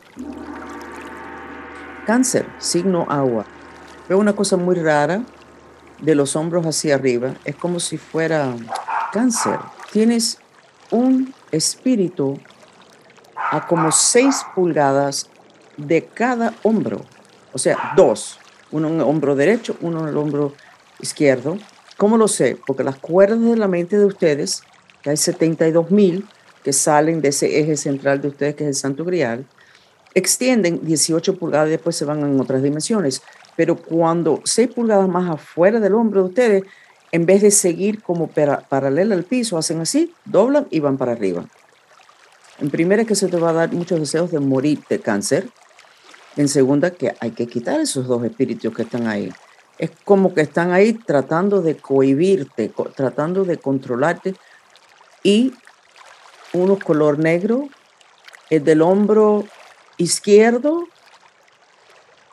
Cáncer, 2.07 2.47
signo 2.59 3.07
agua. 3.09 3.47
Veo 4.09 4.19
una 4.19 4.35
cosa 4.35 4.57
muy 4.57 4.75
rara 4.75 5.23
de 6.01 6.15
los 6.15 6.37
hombros 6.37 6.67
hacia 6.67 6.97
arriba. 6.97 7.35
Es 7.45 7.57
como 7.57 7.81
si 7.81 7.97
fuera 7.97 8.55
cáncer. 9.13 9.59
Tienes 9.93 10.39
un 10.91 11.33
espíritu 11.51 12.39
a 13.51 13.67
como 13.67 13.93
seis 13.93 14.45
pulgadas 14.55 15.31
de 15.76 16.04
cada 16.04 16.54
hombro, 16.62 17.00
o 17.52 17.59
sea, 17.59 17.93
dos, 17.97 18.38
uno 18.71 18.88
en 18.88 18.95
el 18.95 19.00
hombro 19.02 19.37
derecho, 19.37 19.76
uno 19.81 20.02
en 20.02 20.09
el 20.09 20.16
hombro 20.16 20.54
izquierdo. 21.00 21.59
¿Cómo 21.97 22.16
lo 22.16 22.28
sé? 22.28 22.59
Porque 22.66 22.83
las 22.83 22.97
cuerdas 22.97 23.40
de 23.40 23.57
la 23.57 23.69
mente 23.69 23.97
de 23.97 24.04
ustedes, 24.04 24.62
que 25.02 25.11
hay 25.11 25.16
72 25.16 25.90
mil 25.90 26.26
que 26.64 26.73
salen 26.73 27.21
de 27.21 27.28
ese 27.28 27.61
eje 27.61 27.76
central 27.76 28.21
de 28.21 28.28
ustedes, 28.28 28.54
que 28.54 28.64
es 28.64 28.69
el 28.69 28.75
Santo 28.75 29.04
Grial, 29.04 29.45
extienden 30.14 30.81
18 30.85 31.37
pulgadas 31.37 31.69
y 31.69 31.73
después 31.73 31.95
se 31.95 32.04
van 32.04 32.21
en 32.21 32.40
otras 32.40 32.62
dimensiones. 32.62 33.23
Pero 33.54 33.76
cuando 33.76 34.40
6 34.45 34.71
pulgadas 34.75 35.09
más 35.09 35.31
afuera 35.31 35.78
del 35.78 35.95
hombro 35.95 36.23
de 36.23 36.28
ustedes, 36.28 36.64
en 37.12 37.26
vez 37.26 37.43
de 37.43 37.50
seguir 37.50 38.02
como 38.02 38.26
paralela 38.26 39.14
al 39.14 39.25
piso, 39.25 39.57
hacen 39.57 39.81
así, 39.81 40.12
doblan 40.25 40.66
y 40.71 40.81
van 40.81 40.97
para 40.97 41.12
arriba. 41.12 41.45
En 42.59 42.71
primera 42.71 43.04
que 43.04 43.14
se 43.14 43.28
te 43.28 43.37
va 43.37 43.50
a 43.50 43.52
dar 43.52 43.73
muchos 43.73 44.00
deseos 44.00 44.33
de 44.33 44.40
morir 44.40 44.81
de 44.88 45.00
cáncer, 45.00 45.49
en 46.37 46.49
segunda, 46.49 46.91
que 46.91 47.14
hay 47.21 47.31
que 47.31 47.47
quitar 47.47 47.81
esos 47.81 48.07
dos 48.07 48.25
espíritus 48.25 48.75
que 48.75 48.83
están 48.83 49.07
ahí. 49.07 49.33
Es 49.79 49.91
como 50.05 50.35
que 50.35 50.41
están 50.41 50.73
ahí 50.73 50.93
tratando 50.93 51.62
de 51.62 51.76
cohibirte, 51.76 52.73
tratando 52.95 53.45
de 53.45 53.59
controlarte. 53.59 54.35
Y 55.23 55.53
uno 56.53 56.79
color 56.79 57.19
negro, 57.19 57.69
el 58.50 58.64
del 58.64 58.83
hombro 58.83 59.45
izquierdo 59.97 60.87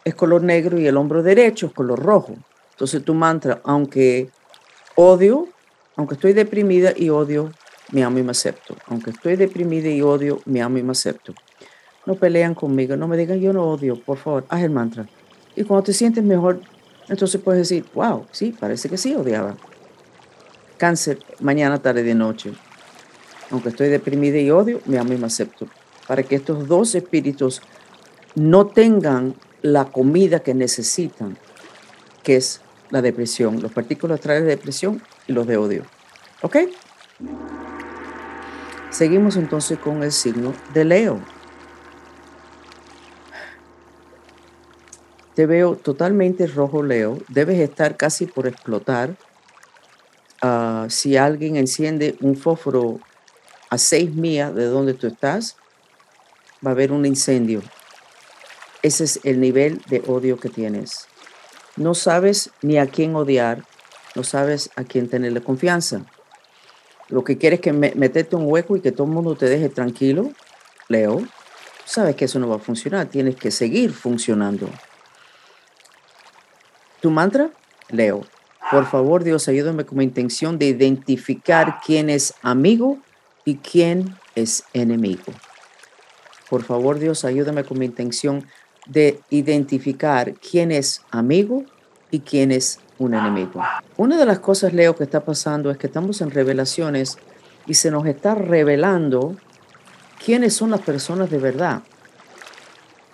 es 0.03 0.15
color 0.15 0.43
negro 0.43 0.79
y 0.79 0.87
el 0.87 0.97
hombro 0.97 1.23
derecho 1.23 1.67
es 1.67 1.73
color 1.73 1.99
rojo. 1.99 2.35
Entonces 2.71 3.03
tu 3.03 3.13
mantra, 3.13 3.61
aunque 3.63 4.29
odio, 4.95 5.47
aunque 5.95 6.15
estoy 6.15 6.33
deprimida 6.33 6.93
y 6.95 7.09
odio, 7.09 7.51
me 7.91 8.03
amo 8.03 8.19
y 8.19 8.23
me 8.23 8.31
acepto. 8.31 8.75
Aunque 8.87 9.11
estoy 9.11 9.35
deprimida 9.35 9.89
y 9.89 10.01
odio, 10.01 10.41
me 10.45 10.61
amo 10.61 10.79
y 10.79 10.83
me 10.83 10.91
acepto 10.91 11.33
no 12.05 12.15
pelean 12.15 12.55
conmigo, 12.55 12.95
no 12.95 13.07
me 13.07 13.17
digan 13.17 13.39
yo 13.39 13.53
no 13.53 13.65
odio, 13.65 13.99
por 13.99 14.17
favor, 14.17 14.45
haz 14.49 14.63
el 14.63 14.71
mantra. 14.71 15.07
Y 15.55 15.63
cuando 15.63 15.83
te 15.83 15.93
sientes 15.93 16.23
mejor, 16.23 16.61
entonces 17.09 17.41
puedes 17.41 17.67
decir, 17.67 17.85
wow, 17.93 18.25
sí, 18.31 18.55
parece 18.57 18.89
que 18.89 18.97
sí 18.97 19.13
odiaba. 19.15 19.55
Cáncer, 20.77 21.19
mañana, 21.39 21.77
tarde, 21.77 22.03
de 22.03 22.15
noche. 22.15 22.53
Aunque 23.51 23.69
estoy 23.69 23.89
deprimida 23.89 24.39
y 24.39 24.49
odio, 24.49 24.81
me 24.85 24.97
amo 24.97 25.13
y 25.13 25.17
me 25.17 25.27
acepto. 25.27 25.67
Para 26.07 26.23
que 26.23 26.35
estos 26.35 26.67
dos 26.67 26.95
espíritus 26.95 27.61
no 28.35 28.67
tengan 28.67 29.35
la 29.61 29.85
comida 29.85 30.39
que 30.39 30.53
necesitan, 30.53 31.37
que 32.23 32.37
es 32.37 32.61
la 32.89 33.01
depresión, 33.01 33.61
los 33.61 33.71
partículas 33.71 34.15
astrales 34.15 34.43
de 34.43 34.49
depresión 34.49 35.01
y 35.27 35.33
los 35.33 35.45
de 35.45 35.57
odio. 35.57 35.83
¿Ok? 36.41 36.57
Seguimos 38.89 39.35
entonces 39.35 39.77
con 39.79 40.03
el 40.03 40.11
signo 40.11 40.53
de 40.73 40.85
Leo. 40.85 41.19
Te 45.41 45.47
veo 45.47 45.75
totalmente 45.75 46.45
rojo, 46.45 46.83
Leo. 46.83 47.17
Debes 47.27 47.57
estar 47.57 47.97
casi 47.97 48.27
por 48.27 48.45
explotar. 48.45 49.17
Ah, 50.39 50.85
si 50.87 51.17
alguien 51.17 51.55
enciende 51.55 52.15
un 52.21 52.37
fósforo 52.37 52.99
a 53.71 53.79
seis 53.79 54.13
millas 54.13 54.53
de 54.53 54.65
donde 54.65 54.93
tú 54.93 55.07
estás, 55.07 55.57
va 56.63 56.69
a 56.69 56.73
haber 56.73 56.91
un 56.91 57.07
incendio. 57.07 57.63
Ese 58.83 59.03
es 59.03 59.19
el 59.23 59.39
nivel 59.39 59.81
de 59.89 60.03
odio 60.05 60.39
que 60.39 60.49
tienes. 60.49 61.07
No 61.75 61.95
sabes 61.95 62.51
ni 62.61 62.77
a 62.77 62.85
quién 62.85 63.15
odiar, 63.15 63.65
no 64.13 64.23
sabes 64.23 64.69
a 64.75 64.83
quién 64.83 65.09
tenerle 65.09 65.41
confianza. 65.41 66.05
Lo 67.09 67.23
que 67.23 67.39
quieres 67.39 67.61
es 67.61 67.63
que 67.63 67.73
meterte 67.73 68.35
un 68.35 68.45
hueco 68.45 68.77
y 68.77 68.81
que 68.81 68.91
todo 68.91 69.07
el 69.07 69.13
mundo 69.13 69.35
te 69.35 69.47
deje 69.47 69.69
tranquilo, 69.69 70.33
Leo. 70.87 71.19
Sabes 71.83 72.15
que 72.15 72.25
eso 72.25 72.37
no 72.37 72.47
va 72.47 72.57
a 72.57 72.59
funcionar, 72.59 73.07
tienes 73.07 73.37
que 73.37 73.49
seguir 73.49 73.91
funcionando. 73.91 74.69
Tu 77.01 77.09
mantra, 77.09 77.49
Leo. 77.89 78.25
Por 78.69 78.85
favor, 78.85 79.23
Dios, 79.23 79.47
ayúdame 79.47 79.85
con 79.85 79.97
mi 79.97 80.03
intención 80.03 80.57
de 80.57 80.67
identificar 80.67 81.79
quién 81.85 82.09
es 82.09 82.33
amigo 82.41 82.99
y 83.43 83.55
quién 83.57 84.15
es 84.35 84.63
enemigo. 84.73 85.33
Por 86.49 86.63
favor, 86.63 86.99
Dios, 86.99 87.25
ayúdame 87.25 87.63
con 87.63 87.79
mi 87.79 87.85
intención 87.85 88.47
de 88.85 89.19
identificar 89.29 90.35
quién 90.35 90.71
es 90.71 91.01
amigo 91.11 91.63
y 92.11 92.19
quién 92.19 92.51
es 92.51 92.79
un 92.97 93.13
enemigo. 93.13 93.63
Una 93.97 94.17
de 94.17 94.25
las 94.25 94.39
cosas, 94.39 94.73
Leo, 94.73 94.95
que 94.95 95.03
está 95.03 95.25
pasando 95.25 95.71
es 95.71 95.77
que 95.77 95.87
estamos 95.87 96.21
en 96.21 96.29
revelaciones 96.29 97.17
y 97.65 97.73
se 97.73 97.89
nos 97.89 98.05
está 98.05 98.35
revelando 98.35 99.35
quiénes 100.23 100.53
son 100.53 100.71
las 100.71 100.81
personas 100.81 101.29
de 101.29 101.39
verdad. 101.39 101.81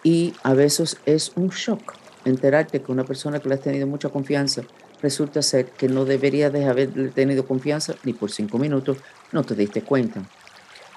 Y 0.04 0.34
a 0.44 0.54
veces 0.54 0.98
es 1.06 1.32
un 1.36 1.50
shock 1.50 1.94
enterarte 2.28 2.82
que 2.82 2.92
una 2.92 3.04
persona 3.04 3.40
que 3.40 3.50
le 3.50 3.56
has 3.56 3.62
tenido 3.62 3.88
mucha 3.88 4.10
confianza 4.10 4.64
resulta 5.02 5.42
ser 5.42 5.66
que 5.66 5.88
no 5.88 6.06
debería 6.06 6.50
de 6.50 6.66
haberle 6.66 7.10
tenido 7.10 7.46
confianza 7.46 7.96
ni 8.04 8.14
por 8.14 8.32
cinco 8.32 8.58
minutos, 8.58 8.98
no 9.32 9.44
te 9.44 9.56
diste 9.56 9.82
cuenta. 9.82 10.24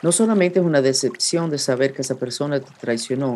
No 0.03 0.13
solamente 0.13 0.61
es 0.61 0.65
una 0.65 0.81
decepción 0.81 1.51
de 1.51 1.59
saber 1.59 1.93
que 1.93 2.03
esa 2.03 2.15
persona 2.15 2.61
te 2.61 2.73
traicionó, 2.81 3.35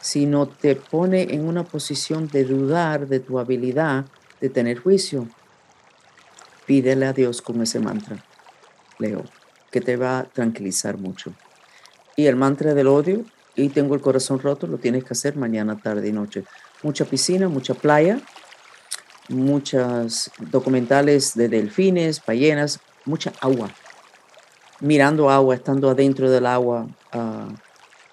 sino 0.00 0.48
te 0.48 0.76
pone 0.76 1.34
en 1.34 1.46
una 1.46 1.64
posición 1.64 2.28
de 2.28 2.44
dudar 2.44 3.08
de 3.08 3.20
tu 3.20 3.38
habilidad 3.38 4.06
de 4.40 4.48
tener 4.48 4.78
juicio. 4.78 5.28
Pídele 6.66 7.06
a 7.06 7.12
Dios 7.12 7.42
con 7.42 7.60
ese 7.62 7.80
mantra, 7.80 8.24
Leo, 8.98 9.24
que 9.70 9.80
te 9.80 9.96
va 9.96 10.20
a 10.20 10.24
tranquilizar 10.24 10.98
mucho. 10.98 11.32
Y 12.16 12.26
el 12.26 12.36
mantra 12.36 12.74
del 12.74 12.86
odio, 12.86 13.24
y 13.54 13.68
tengo 13.70 13.94
el 13.94 14.00
corazón 14.00 14.38
roto, 14.38 14.66
lo 14.66 14.78
tienes 14.78 15.04
que 15.04 15.12
hacer 15.12 15.36
mañana, 15.36 15.76
tarde 15.76 16.08
y 16.08 16.12
noche. 16.12 16.44
Mucha 16.82 17.04
piscina, 17.04 17.48
mucha 17.48 17.74
playa, 17.74 18.20
muchas 19.28 20.30
documentales 20.38 21.34
de 21.34 21.48
delfines, 21.48 22.22
ballenas, 22.24 22.80
mucha 23.04 23.32
agua. 23.40 23.70
Mirando 24.80 25.28
agua, 25.30 25.56
estando 25.56 25.90
adentro 25.90 26.30
del 26.30 26.46
agua, 26.46 26.86
uh, 27.14 27.52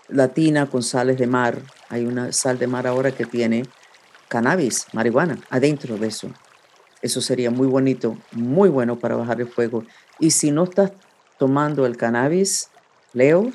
latina 0.08 0.66
con 0.66 0.84
sales 0.84 1.18
de 1.18 1.28
mar. 1.28 1.62
Hay 1.90 2.06
una 2.06 2.32
sal 2.32 2.58
de 2.58 2.68
mar 2.68 2.88
ahora 2.88 3.12
que 3.12 3.26
tiene 3.26 3.66
cannabis, 4.28 4.88
marihuana, 4.94 5.38
adentro 5.50 5.98
de 5.98 6.08
eso. 6.08 6.30
Eso 7.02 7.22
sería 7.22 7.52
muy 7.52 7.68
bonito, 7.68 8.18
muy 8.32 8.70
bueno 8.70 8.98
para 8.98 9.16
bajar 9.16 9.42
el 9.42 9.48
fuego. 9.48 9.84
Y 10.20 10.32
si 10.32 10.50
no 10.50 10.64
estás 10.64 10.92
tomando 11.38 11.86
el 11.86 11.98
cannabis, 11.98 12.70
Leo, 13.14 13.52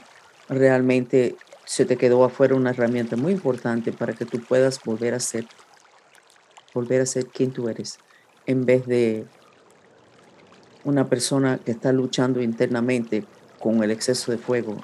realmente 0.49 1.37
se 1.71 1.85
te 1.85 1.97
quedó 1.97 2.25
afuera 2.25 2.57
una 2.57 2.71
herramienta 2.71 3.17
muy 3.17 3.31
importante 3.31 3.93
para 3.93 4.13
que 4.13 4.25
tú 4.25 4.41
puedas 4.41 4.83
volver 4.83 5.15
a 5.15 5.21
ser, 5.21 5.47
volver 6.75 7.01
a 7.01 7.07
ser 7.07 7.27
quien 7.27 7.53
tú 7.53 7.69
eres, 7.69 7.97
en 8.45 8.67
vez 8.67 8.89
de 8.89 9.25
una 10.83 11.09
persona 11.09 11.61
que 11.65 11.71
está 11.71 11.93
luchando 11.93 12.43
internamente 12.43 13.25
con 13.61 13.85
el 13.85 13.93
exceso 13.93 14.33
de 14.33 14.39
fuego 14.39 14.79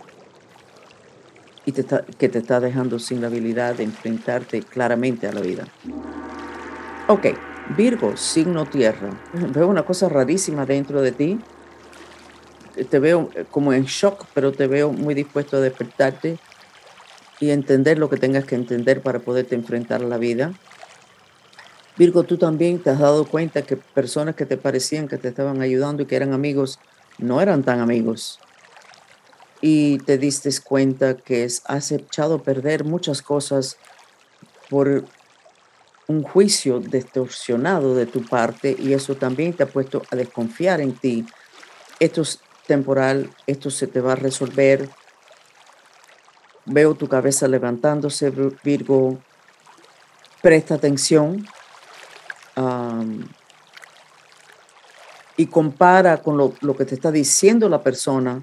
y 1.65 1.73
te 1.73 1.85
que 2.19 2.29
te 2.29 2.39
está 2.39 2.61
dejando 2.61 3.01
sin 3.01 3.21
la 3.21 3.27
habilidad 3.27 3.75
de 3.75 3.83
enfrentarte 3.83 4.61
claramente 4.61 5.27
a 5.27 5.33
la 5.33 5.41
vida. 5.41 5.65
Ok, 7.09 7.27
Virgo, 7.77 8.17
signo 8.17 8.65
tierra. 8.65 9.11
Veo 9.53 9.67
una 9.67 9.85
cosa 9.85 10.09
rarísima 10.09 10.65
dentro 10.65 11.03
de 11.03 11.11
ti. 11.11 11.37
Te 12.89 12.99
veo 13.01 13.29
eh, 13.35 13.45
como 13.51 13.73
en 13.73 13.83
shock, 13.83 14.27
pero 14.33 14.53
te 14.53 14.69
veo 14.69 14.93
muy 14.93 15.15
dispuesto 15.15 15.57
a 15.57 15.61
despertarte 15.61 16.39
y 17.41 17.51
entender 17.51 17.99
lo 17.99 18.09
que 18.09 18.17
tengas 18.17 18.45
que 18.45 18.55
entender 18.55 19.03
para 19.03 19.21
poderte 19.21 19.55
enfrentar 19.55 20.03
a 20.03 20.07
la 20.07 20.19
vida. 20.19 20.53
Virgo, 21.97 22.25
tú 22.25 22.37
también 22.37 22.83
te 22.83 22.91
has 22.91 22.99
dado 22.99 23.27
cuenta 23.27 23.63
que 23.63 23.77
personas 23.77 24.35
que 24.35 24.47
te 24.47 24.57
parecían 24.57 25.09
que 25.09 25.19
te 25.19 25.29
estaban 25.29 25.61
ayudando 25.63 26.03
y 26.03 26.07
que 26.07 26.17
eran 26.17 26.33
amigos, 26.33 26.79
no 27.19 27.41
eran 27.41 27.63
tan 27.63 27.81
amigos 27.81 28.39
y 29.61 29.99
te 29.99 30.19
diste 30.19 30.51
cuenta 30.63 31.17
que 31.17 31.49
has 31.65 31.93
echado 31.93 32.37
a 32.37 32.43
perder 32.43 32.85
muchas 32.85 33.23
cosas 33.23 33.77
por 34.69 35.05
un 36.09 36.23
juicio 36.23 36.79
distorsionado 36.79 37.95
de 37.95 38.07
tu 38.07 38.23
parte 38.23 38.77
y 38.79 38.93
eso 38.93 39.17
también 39.17 39.55
te 39.55 39.65
ha 39.65 39.67
puesto 39.67 40.03
a 40.11 40.17
desconfiar 40.17 40.81
en 40.81 40.95
ti. 40.95 41.27
Esto 41.99 42.23
es 42.23 42.41
temporal, 42.67 43.31
esto 43.47 43.71
se 43.71 43.87
te 43.87 44.01
va 44.01 44.13
a 44.13 44.17
resolver. 44.17 44.89
Veo 46.67 46.95
tu 46.95 47.09
cabeza 47.09 47.49
levantándose, 47.49 48.31
Virgo. 48.63 49.19
Presta 50.43 50.75
atención 50.75 51.47
y 55.37 55.47
compara 55.47 56.23
con 56.23 56.37
lo, 56.37 56.55
lo 56.61 56.77
que 56.77 56.85
te 56.85 56.95
está 56.95 57.11
diciendo 57.11 57.69
la 57.69 57.83
persona 57.83 58.43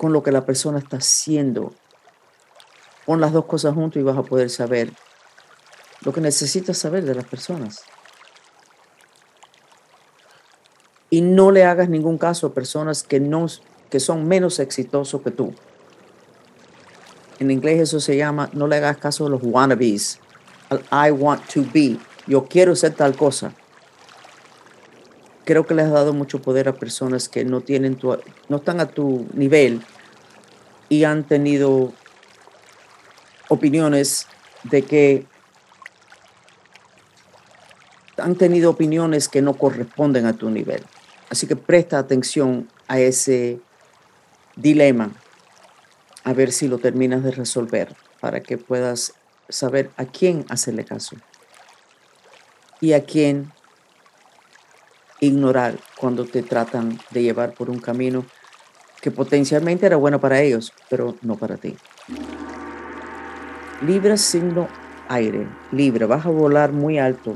con 0.00 0.14
lo 0.14 0.22
que 0.22 0.32
la 0.32 0.46
persona 0.46 0.78
está 0.78 0.96
haciendo. 0.96 1.74
Pon 3.04 3.20
las 3.20 3.34
dos 3.34 3.44
cosas 3.44 3.74
juntos 3.74 4.00
y 4.00 4.02
vas 4.02 4.16
a 4.16 4.22
poder 4.22 4.48
saber 4.48 4.94
lo 6.00 6.10
que 6.14 6.22
necesitas 6.22 6.78
saber 6.78 7.04
de 7.04 7.14
las 7.14 7.26
personas. 7.26 7.82
Y 11.10 11.20
no 11.20 11.50
le 11.50 11.64
hagas 11.64 11.90
ningún 11.90 12.16
caso 12.16 12.46
a 12.46 12.54
personas 12.54 13.02
que, 13.02 13.20
no, 13.20 13.44
que 13.90 14.00
son 14.00 14.26
menos 14.26 14.58
exitosos 14.58 15.20
que 15.20 15.32
tú. 15.32 15.54
En 17.40 17.50
inglés 17.50 17.80
eso 17.80 17.98
se 17.98 18.16
llama, 18.16 18.48
no 18.52 18.68
le 18.68 18.76
hagas 18.76 18.98
caso 18.98 19.26
a 19.26 19.30
los 19.30 19.40
wannabes, 19.42 20.20
al 20.68 20.84
I 20.92 21.10
want 21.10 21.42
to 21.52 21.64
be. 21.74 21.96
Yo 22.28 22.44
quiero 22.44 22.76
ser 22.76 22.94
tal 22.94 23.16
cosa 23.16 23.52
creo 25.50 25.66
que 25.66 25.74
le 25.74 25.82
has 25.82 25.90
dado 25.90 26.12
mucho 26.12 26.40
poder 26.40 26.68
a 26.68 26.74
personas 26.74 27.28
que 27.28 27.44
no 27.44 27.60
tienen 27.60 27.96
tu, 27.96 28.16
no 28.48 28.58
están 28.58 28.78
a 28.78 28.86
tu 28.86 29.26
nivel 29.34 29.82
y 30.88 31.02
han 31.02 31.24
tenido 31.24 31.92
opiniones 33.48 34.28
de 34.62 34.82
que 34.82 35.26
han 38.16 38.36
tenido 38.36 38.70
opiniones 38.70 39.28
que 39.28 39.42
no 39.42 39.54
corresponden 39.54 40.26
a 40.26 40.34
tu 40.34 40.50
nivel. 40.50 40.84
Así 41.30 41.48
que 41.48 41.56
presta 41.56 41.98
atención 41.98 42.68
a 42.86 43.00
ese 43.00 43.58
dilema, 44.54 45.10
a 46.24 46.32
ver 46.32 46.52
si 46.52 46.68
lo 46.68 46.78
terminas 46.78 47.22
de 47.22 47.30
resolver 47.30 47.94
para 48.20 48.42
que 48.42 48.58
puedas 48.58 49.12
saber 49.48 49.90
a 49.96 50.04
quién 50.04 50.44
hacerle 50.48 50.84
caso 50.84 51.16
y 52.80 52.92
a 52.92 53.04
quién 53.04 53.50
ignorar 55.20 55.78
cuando 55.98 56.24
te 56.24 56.42
tratan 56.42 56.98
de 57.10 57.22
llevar 57.22 57.54
por 57.54 57.70
un 57.70 57.78
camino 57.78 58.24
que 59.00 59.10
potencialmente 59.10 59.86
era 59.86 59.96
bueno 59.96 60.20
para 60.20 60.40
ellos, 60.40 60.72
pero 60.88 61.16
no 61.22 61.36
para 61.36 61.56
ti. 61.56 61.74
Libra 63.86 64.16
signo 64.16 64.68
aire. 65.08 65.46
Libra, 65.72 66.06
vas 66.06 66.26
a 66.26 66.30
volar 66.30 66.72
muy 66.72 66.98
alto, 66.98 67.34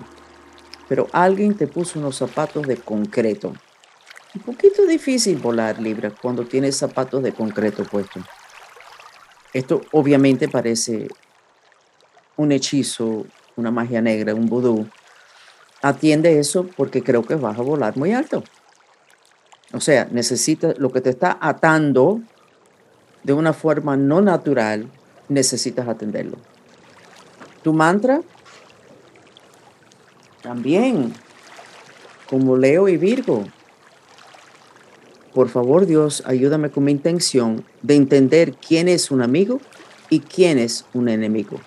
pero 0.89 1.09
alguien 1.13 1.55
te 1.55 1.67
puso 1.67 1.99
unos 1.99 2.17
zapatos 2.17 2.67
de 2.67 2.77
concreto. 2.77 3.53
Un 4.35 4.43
poquito 4.43 4.85
difícil 4.87 5.39
volar 5.39 5.81
Libra 5.81 6.11
cuando 6.11 6.45
tienes 6.45 6.77
zapatos 6.77 7.23
de 7.23 7.33
concreto 7.33 7.85
puestos. 7.85 8.25
Esto 9.55 9.83
obviamente 9.93 10.49
parece 10.49 11.09
un 12.37 12.53
hechizo, 12.53 13.25
una 13.57 13.71
magia 13.71 14.03
negra, 14.03 14.35
un 14.35 14.47
vudú, 14.47 14.89
atiende 15.81 16.41
eso 16.41 16.67
porque 16.77 17.03
creo 17.03 17.23
que 17.23 17.37
vas 17.37 17.59
a 17.59 17.63
volar 17.63 17.97
muy 17.97 18.13
alto. 18.13 18.43
O 19.73 19.81
sea, 19.81 20.09
necesitas 20.11 20.77
lo 20.79 20.91
que 20.91 21.01
te 21.01 21.11
está 21.11 21.39
atando 21.41 22.21
de 23.23 23.33
una 23.33 23.53
forma 23.53 23.97
no 23.97 24.21
natural, 24.21 24.91
necesitas 25.29 25.89
atenderlo. 25.89 26.39
Tu 27.63 27.73
mantra 27.73 28.21
también, 30.43 31.13
como 32.29 32.57
Leo 32.57 32.89
y 32.89 32.97
Virgo. 32.97 33.45
Por 35.35 35.49
favor, 35.49 35.85
Dios, 35.85 36.23
ayúdame 36.27 36.71
con 36.71 36.85
mi 36.85 36.93
intención 36.93 37.65
de 37.83 37.97
entender 37.97 38.55
quién 38.55 38.87
es 38.87 39.11
un 39.11 39.21
amigo 39.21 39.61
y 40.09 40.21
quién 40.21 40.59
es 40.59 40.87
un 40.95 41.09
enemigo. 41.09 41.61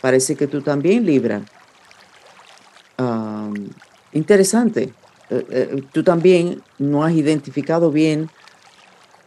Parece 0.00 0.36
que 0.36 0.46
tú 0.46 0.62
también, 0.62 1.04
Libra, 1.04 1.42
interesante. 4.12 4.92
Eh, 5.30 5.46
eh, 5.50 5.82
tú 5.92 6.04
también 6.04 6.62
no 6.78 7.02
has 7.02 7.14
identificado 7.14 7.90
bien 7.90 8.30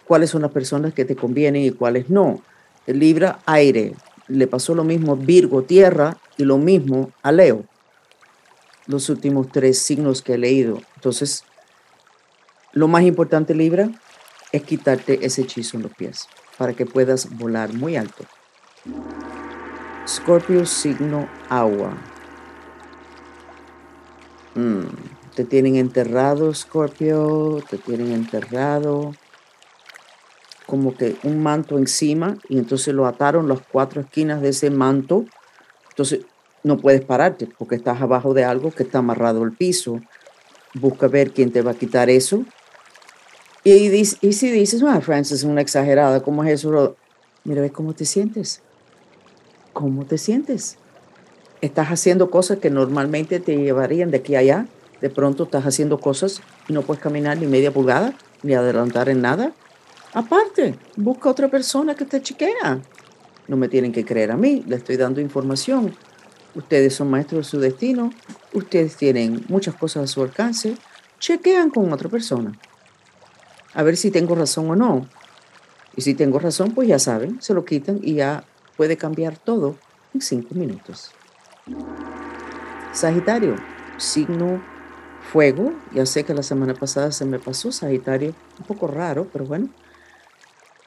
cuáles 0.05 0.29
son 0.29 0.43
las 0.43 0.51
personas 0.51 0.93
que 0.93 1.03
te 1.03 1.17
convienen 1.17 1.63
y 1.63 1.71
cuáles 1.71 2.09
no. 2.09 2.41
Libra, 2.85 3.39
aire. 3.45 3.95
Le 4.29 4.47
pasó 4.47 4.75
lo 4.75 4.85
mismo 4.85 5.13
a 5.13 5.15
Virgo, 5.15 5.63
tierra, 5.63 6.17
y 6.37 6.43
lo 6.43 6.57
mismo 6.57 7.11
a 7.21 7.31
Leo. 7.31 7.65
Los 8.85 9.09
últimos 9.09 9.49
tres 9.51 9.79
signos 9.79 10.21
que 10.21 10.35
he 10.35 10.37
leído. 10.37 10.81
Entonces, 10.95 11.43
lo 12.77 12.87
más 12.87 13.01
importante, 13.01 13.55
Libra, 13.55 13.89
es 14.51 14.61
quitarte 14.61 15.25
ese 15.25 15.41
hechizo 15.41 15.77
en 15.77 15.83
los 15.83 15.93
pies 15.93 16.27
para 16.59 16.73
que 16.73 16.85
puedas 16.85 17.35
volar 17.35 17.73
muy 17.73 17.95
alto. 17.95 18.23
Scorpio, 20.07 20.63
signo 20.65 21.27
agua. 21.49 21.97
Mm, 24.53 24.85
te 25.33 25.43
tienen 25.43 25.75
enterrado, 25.75 26.53
Scorpio, 26.53 27.63
te 27.67 27.79
tienen 27.79 28.11
enterrado, 28.11 29.11
como 30.67 30.95
que 30.95 31.15
un 31.23 31.41
manto 31.41 31.79
encima 31.79 32.37
y 32.47 32.59
entonces 32.59 32.93
lo 32.93 33.07
ataron 33.07 33.47
las 33.47 33.61
cuatro 33.71 34.01
esquinas 34.01 34.39
de 34.43 34.49
ese 34.49 34.69
manto. 34.69 35.25
Entonces 35.89 36.27
no 36.63 36.77
puedes 36.77 37.03
pararte 37.03 37.47
porque 37.57 37.75
estás 37.75 38.03
abajo 38.03 38.35
de 38.35 38.45
algo 38.45 38.69
que 38.69 38.83
está 38.83 38.99
amarrado 38.99 39.41
al 39.41 39.53
piso. 39.53 39.99
Busca 40.75 41.07
ver 41.07 41.31
quién 41.31 41.51
te 41.51 41.63
va 41.63 41.71
a 41.71 41.77
quitar 41.77 42.11
eso. 42.11 42.45
Y, 43.69 44.05
si 44.05 44.51
dices, 44.51 44.81
ah, 44.83 45.01
Francis 45.01 45.39
es 45.39 45.43
una 45.43 45.59
exagerada, 45.59 46.21
¿cómo 46.21 46.43
es 46.43 46.51
eso? 46.51 46.95
Mira, 47.43 47.61
ve 47.61 47.69
cómo 47.69 47.93
te 47.93 48.05
sientes. 48.05 48.61
¿Cómo 49.73 50.05
te 50.05 50.17
sientes? 50.17 50.77
estás 51.61 51.87
haciendo 51.87 52.29
cosas 52.29 52.59
que 52.59 52.69
normalmente 52.69 53.39
te 53.39 53.57
llevarían 53.57 54.11
de 54.11 54.17
aquí 54.17 54.35
a 54.35 54.39
allá. 54.39 54.67
De 55.01 55.09
pronto 55.09 55.43
estás 55.43 55.65
haciendo 55.65 55.99
cosas 55.99 56.41
y 56.67 56.73
no 56.73 56.81
puedes 56.81 57.01
caminar 57.01 57.37
ni 57.37 57.45
media 57.45 57.71
pulgada, 57.71 58.13
ni 58.41 58.53
adelantar 58.53 59.09
en 59.09 59.21
nada. 59.21 59.51
Aparte, 60.13 60.75
busca 60.95 61.29
otra 61.29 61.49
persona 61.49 61.95
que 61.95 62.05
te 62.05 62.21
chequea. 62.21 62.81
No 63.47 63.57
me 63.57 63.67
tienen 63.67 63.91
que 63.91 64.05
creer 64.05 64.31
a 64.31 64.37
mí, 64.37 64.63
le 64.67 64.77
estoy 64.77 64.97
dando 64.97 65.21
información. 65.21 65.93
Ustedes 66.55 66.95
son 66.95 67.09
maestros 67.09 67.45
de 67.45 67.49
su 67.49 67.59
destino, 67.59 68.11
ustedes 68.53 68.95
tienen 68.95 69.45
muchas 69.49 69.75
cosas 69.75 70.03
a 70.03 70.07
su 70.07 70.23
alcance. 70.23 70.75
Chequean 71.19 71.69
con 71.69 71.91
otra 71.91 72.09
persona. 72.09 72.57
A 73.77 73.83
ver 73.83 73.95
si 73.95 74.09
tengo 74.09 74.33
razón 74.33 74.71
o 74.71 74.75
no. 74.75 75.07
Y 75.95 76.01
si 76.01 76.15
tengo 76.15 76.39
razón, 76.39 76.71
pues 76.71 76.87
ya 76.87 76.97
saben, 76.97 77.39
se 77.43 77.53
lo 77.53 77.63
quitan 77.63 77.99
y 78.01 78.15
ya 78.15 78.43
puede 78.75 78.97
cambiar 78.97 79.37
todo 79.37 79.75
en 80.15 80.21
cinco 80.21 80.55
minutos. 80.55 81.11
Sagitario, 82.91 83.55
signo 83.97 84.63
fuego. 85.31 85.73
Ya 85.93 86.07
sé 86.07 86.23
que 86.23 86.33
la 86.33 86.41
semana 86.41 86.73
pasada 86.73 87.11
se 87.11 87.25
me 87.25 87.37
pasó 87.37 87.71
Sagitario, 87.71 88.33
un 88.59 88.65
poco 88.65 88.87
raro, 88.87 89.27
pero 89.31 89.45
bueno, 89.45 89.69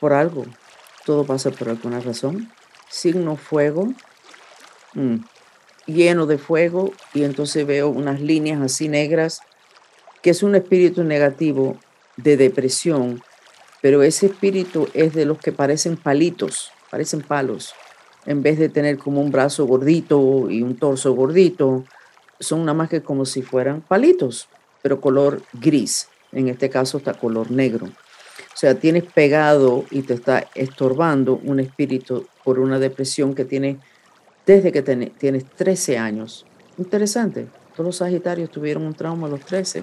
por 0.00 0.12
algo. 0.12 0.44
Todo 1.05 1.24
pasa 1.24 1.53
por 1.53 1.68
alguna 1.68 2.00
razón. 2.00 2.50
Signo 2.88 3.37
fuego, 3.37 3.87
mm, 4.94 5.18
lleno 5.87 6.26
de 6.26 6.38
fuego, 6.38 6.90
y 7.14 7.22
entonces 7.22 7.64
veo 7.64 7.88
unas 7.88 8.20
líneas 8.20 8.61
así 8.61 8.88
negras, 8.88 9.42
que 10.22 10.31
es 10.31 10.42
un 10.42 10.57
espíritu 10.57 11.05
negativo 11.05 11.79
de 12.22 12.37
depresión, 12.37 13.22
pero 13.83 14.02
ese 14.02 14.26
espíritu 14.26 14.88
es 14.94 15.14
de 15.14 15.24
los 15.24 15.38
que 15.38 15.52
parecen 15.52 15.96
palitos, 15.96 16.72
parecen 16.90 17.22
palos, 17.22 17.74
en 18.26 18.42
vez 18.42 18.59
de 18.59 18.68
tener 18.68 18.98
como 18.98 19.20
un 19.20 19.30
brazo 19.30 19.66
gordito 19.66 20.50
y 20.50 20.62
un 20.62 20.76
torso 20.76 21.14
gordito, 21.14 21.85
son 22.38 22.61
nada 22.61 22.74
más 22.74 22.88
que 22.88 23.02
como 23.02 23.24
si 23.24 23.42
fueran 23.42 23.80
palitos, 23.80 24.48
pero 24.83 25.00
color 25.00 25.42
gris. 25.54 26.09
En 26.33 26.48
este 26.48 26.70
caso 26.70 26.98
está 26.98 27.14
color 27.14 27.50
negro. 27.50 27.87
O 27.87 28.56
sea, 28.56 28.74
tienes 28.74 29.04
pegado 29.04 29.85
y 29.90 30.02
te 30.02 30.14
está 30.14 30.46
estorbando 30.54 31.40
un 31.44 31.61
espíritu 31.61 32.26
por 32.44 32.59
una 32.59 32.78
depresión 32.78 33.35
que 33.35 33.44
tiene 33.44 33.78
desde 34.46 34.72
que 34.72 34.83
tienes 34.83 35.44
13 35.56 35.98
años. 35.98 36.46
Interesante. 36.78 37.46
Todos 37.72 37.87
los 37.87 37.96
Sagitarios 37.96 38.50
tuvieron 38.50 38.85
un 38.85 38.94
trauma 38.94 39.26
a 39.26 39.30
los 39.30 39.40
13. 39.40 39.83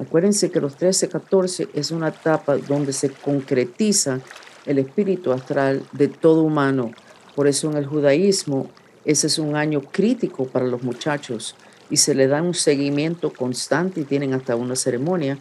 Acuérdense 0.00 0.50
que 0.50 0.60
los 0.60 0.76
13, 0.76 1.08
14 1.08 1.68
es 1.74 1.90
una 1.90 2.08
etapa 2.08 2.56
donde 2.56 2.92
se 2.92 3.10
concretiza 3.10 4.20
el 4.64 4.78
espíritu 4.78 5.32
astral 5.32 5.82
de 5.92 6.08
todo 6.08 6.42
humano. 6.42 6.92
Por 7.34 7.46
eso 7.46 7.70
en 7.70 7.76
el 7.76 7.86
judaísmo 7.86 8.70
ese 9.04 9.26
es 9.26 9.38
un 9.38 9.56
año 9.56 9.80
crítico 9.80 10.46
para 10.46 10.66
los 10.66 10.82
muchachos 10.82 11.56
y 11.90 11.96
se 11.96 12.14
le 12.14 12.28
da 12.28 12.40
un 12.40 12.54
seguimiento 12.54 13.32
constante 13.32 14.00
y 14.00 14.04
tienen 14.04 14.32
hasta 14.34 14.56
una 14.56 14.76
ceremonia. 14.76 15.38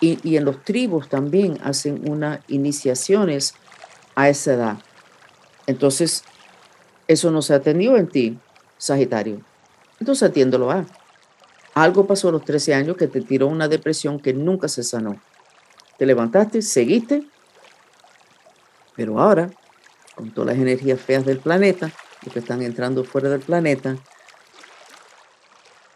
Y, 0.00 0.36
en 0.36 0.44
los 0.44 0.62
tribus 0.64 1.08
también 1.08 1.58
hacen 1.62 2.10
unas 2.10 2.40
iniciaciones 2.48 3.54
a 4.14 4.28
esa 4.28 4.52
edad. 4.52 4.76
Entonces, 5.66 6.24
eso 7.08 7.30
no 7.30 7.40
se 7.40 7.54
atendió 7.54 7.96
en 7.96 8.08
ti, 8.08 8.38
Sagitario. 8.76 9.40
Entonces 10.00 10.28
atiéndolo 10.28 10.70
a. 10.70 10.84
Algo 11.74 12.06
pasó 12.06 12.28
a 12.28 12.32
los 12.32 12.44
13 12.44 12.74
años 12.74 12.96
que 12.96 13.08
te 13.08 13.20
tiró 13.20 13.48
una 13.48 13.68
depresión 13.68 14.20
que 14.20 14.32
nunca 14.32 14.68
se 14.68 14.82
sanó. 14.82 15.20
Te 15.98 16.06
levantaste, 16.06 16.62
seguiste, 16.62 17.26
pero 18.96 19.20
ahora, 19.20 19.50
con 20.14 20.30
todas 20.32 20.54
las 20.54 20.62
energías 20.62 21.00
feas 21.00 21.24
del 21.24 21.38
planeta, 21.38 21.90
que 22.32 22.38
están 22.38 22.62
entrando 22.62 23.04
fuera 23.04 23.28
del 23.28 23.40
planeta, 23.40 23.96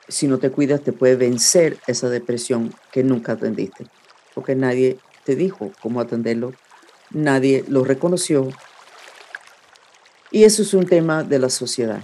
si 0.09 0.27
no 0.27 0.39
te 0.39 0.51
cuidas 0.51 0.83
te 0.83 0.93
puede 0.93 1.17
vencer 1.17 1.79
esa 1.87 2.09
depresión 2.09 2.75
que 2.93 3.03
nunca 3.03 3.33
atendiste, 3.33 3.87
porque 4.35 4.55
nadie 4.55 4.99
te 5.25 5.37
dijo 5.37 5.73
cómo 5.81 6.01
atenderlo, 6.01 6.55
nadie 7.11 7.65
lo 7.69 7.85
reconoció. 7.85 8.49
Y 10.31 10.45
eso 10.45 10.63
es 10.63 10.75
un 10.75 10.87
tema 10.87 11.23
de 11.23 11.39
la 11.39 11.51
sociedad. 11.51 12.03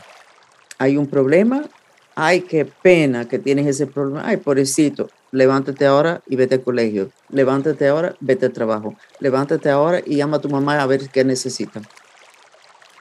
Hay 0.78 0.96
un 0.96 1.06
problema, 1.06 1.64
ay, 2.14 2.42
qué 2.42 2.64
pena 2.64 3.26
que 3.28 3.38
tienes 3.38 3.66
ese 3.66 3.86
problema, 3.86 4.22
ay, 4.26 4.38
pobrecito, 4.38 5.08
levántate 5.32 5.86
ahora 5.86 6.22
y 6.26 6.36
vete 6.36 6.56
al 6.56 6.62
colegio, 6.62 7.10
levántate 7.28 7.88
ahora, 7.88 8.14
vete 8.20 8.46
al 8.46 8.52
trabajo, 8.52 8.96
levántate 9.20 9.70
ahora 9.70 10.00
y 10.04 10.16
llama 10.16 10.36
a 10.38 10.40
tu 10.40 10.48
mamá 10.48 10.80
a 10.80 10.86
ver 10.86 11.08
qué 11.10 11.24
necesita 11.24 11.82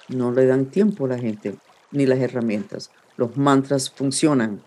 no 0.09 0.31
le 0.31 0.45
dan 0.45 0.65
tiempo 0.65 1.05
a 1.05 1.09
la 1.09 1.17
gente 1.17 1.55
ni 1.91 2.05
las 2.05 2.19
herramientas. 2.19 2.91
Los 3.17 3.37
mantras 3.37 3.89
funcionan. 3.89 4.61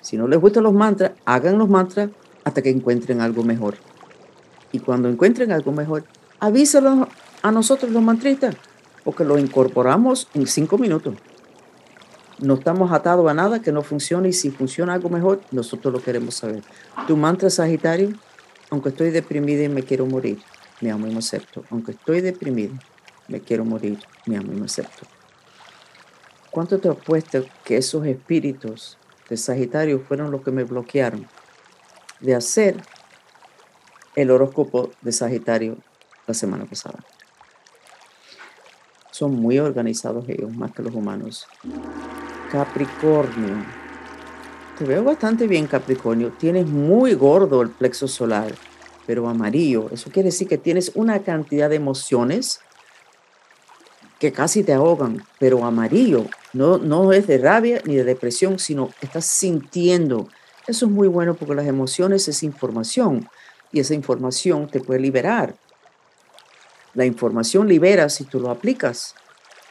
Si 0.00 0.16
no 0.16 0.26
les 0.26 0.40
gustan 0.40 0.64
los 0.64 0.72
mantras, 0.72 1.12
hagan 1.24 1.58
los 1.58 1.68
mantras 1.68 2.10
hasta 2.44 2.62
que 2.62 2.70
encuentren 2.70 3.20
algo 3.20 3.42
mejor. 3.42 3.76
Y 4.72 4.78
cuando 4.80 5.08
encuentren 5.08 5.52
algo 5.52 5.72
mejor, 5.72 6.04
avísalos 6.38 7.08
a 7.42 7.52
nosotros 7.52 7.90
los 7.90 8.02
mantristas, 8.02 8.56
porque 9.04 9.24
lo 9.24 9.38
incorporamos 9.38 10.28
en 10.34 10.46
cinco 10.46 10.78
minutos. 10.78 11.14
No 12.42 12.54
estamos 12.54 12.90
atados 12.90 13.30
a 13.30 13.34
nada 13.34 13.60
que 13.60 13.70
no 13.70 13.82
funcione 13.82 14.30
y 14.30 14.32
si 14.32 14.50
funciona 14.50 14.94
algo 14.94 15.10
mejor, 15.10 15.42
nosotros 15.50 15.92
lo 15.92 16.02
queremos 16.02 16.36
saber. 16.36 16.62
Tu 17.06 17.14
mantra 17.14 17.50
Sagitario, 17.50 18.14
aunque 18.70 18.88
estoy 18.88 19.10
deprimida 19.10 19.62
y 19.64 19.68
me 19.68 19.82
quiero 19.82 20.06
morir, 20.06 20.38
me 20.80 20.90
amo 20.90 21.06
y 21.06 21.10
me 21.10 21.18
acepto. 21.18 21.64
Aunque 21.70 21.92
estoy 21.92 22.22
deprimida, 22.22 22.72
me 23.28 23.40
quiero 23.40 23.66
morir, 23.66 23.98
mi 24.24 24.36
amo 24.36 24.52
y 24.52 24.56
me 24.56 24.64
acepto. 24.64 25.06
¿Cuánto 26.50 26.78
te 26.78 26.88
apuesto 26.88 27.44
que 27.62 27.76
esos 27.76 28.06
espíritus 28.06 28.96
de 29.28 29.36
Sagitario 29.36 30.00
fueron 30.00 30.30
los 30.30 30.40
que 30.40 30.50
me 30.50 30.64
bloquearon 30.64 31.28
de 32.20 32.34
hacer 32.34 32.82
el 34.16 34.30
horóscopo 34.30 34.92
de 35.02 35.12
Sagitario 35.12 35.76
la 36.26 36.32
semana 36.32 36.64
pasada? 36.64 37.04
Son 39.10 39.34
muy 39.34 39.58
organizados 39.58 40.26
ellos, 40.30 40.50
más 40.56 40.72
que 40.72 40.82
los 40.82 40.94
humanos. 40.94 41.46
Capricornio. 42.50 43.64
Te 44.78 44.84
veo 44.84 45.04
bastante 45.04 45.46
bien, 45.46 45.66
Capricornio. 45.66 46.32
Tienes 46.32 46.66
muy 46.66 47.14
gordo 47.14 47.62
el 47.62 47.70
plexo 47.70 48.08
solar, 48.08 48.52
pero 49.06 49.28
amarillo. 49.28 49.88
Eso 49.92 50.10
quiere 50.10 50.28
decir 50.28 50.48
que 50.48 50.58
tienes 50.58 50.92
una 50.94 51.20
cantidad 51.22 51.70
de 51.70 51.76
emociones 51.76 52.60
que 54.18 54.32
casi 54.32 54.64
te 54.64 54.72
ahogan, 54.72 55.24
pero 55.38 55.64
amarillo, 55.64 56.26
no, 56.52 56.78
no 56.78 57.12
es 57.12 57.26
de 57.26 57.38
rabia 57.38 57.80
ni 57.84 57.94
de 57.94 58.04
depresión, 58.04 58.58
sino 58.58 58.90
estás 59.00 59.24
sintiendo. 59.24 60.28
Eso 60.66 60.86
es 60.86 60.92
muy 60.92 61.08
bueno 61.08 61.34
porque 61.34 61.54
las 61.54 61.66
emociones 61.66 62.28
es 62.28 62.42
información 62.42 63.28
y 63.72 63.80
esa 63.80 63.94
información 63.94 64.68
te 64.68 64.80
puede 64.80 65.00
liberar. 65.00 65.54
La 66.94 67.06
información 67.06 67.68
libera 67.68 68.08
si 68.08 68.24
tú 68.24 68.40
lo 68.40 68.50
aplicas. 68.50 69.14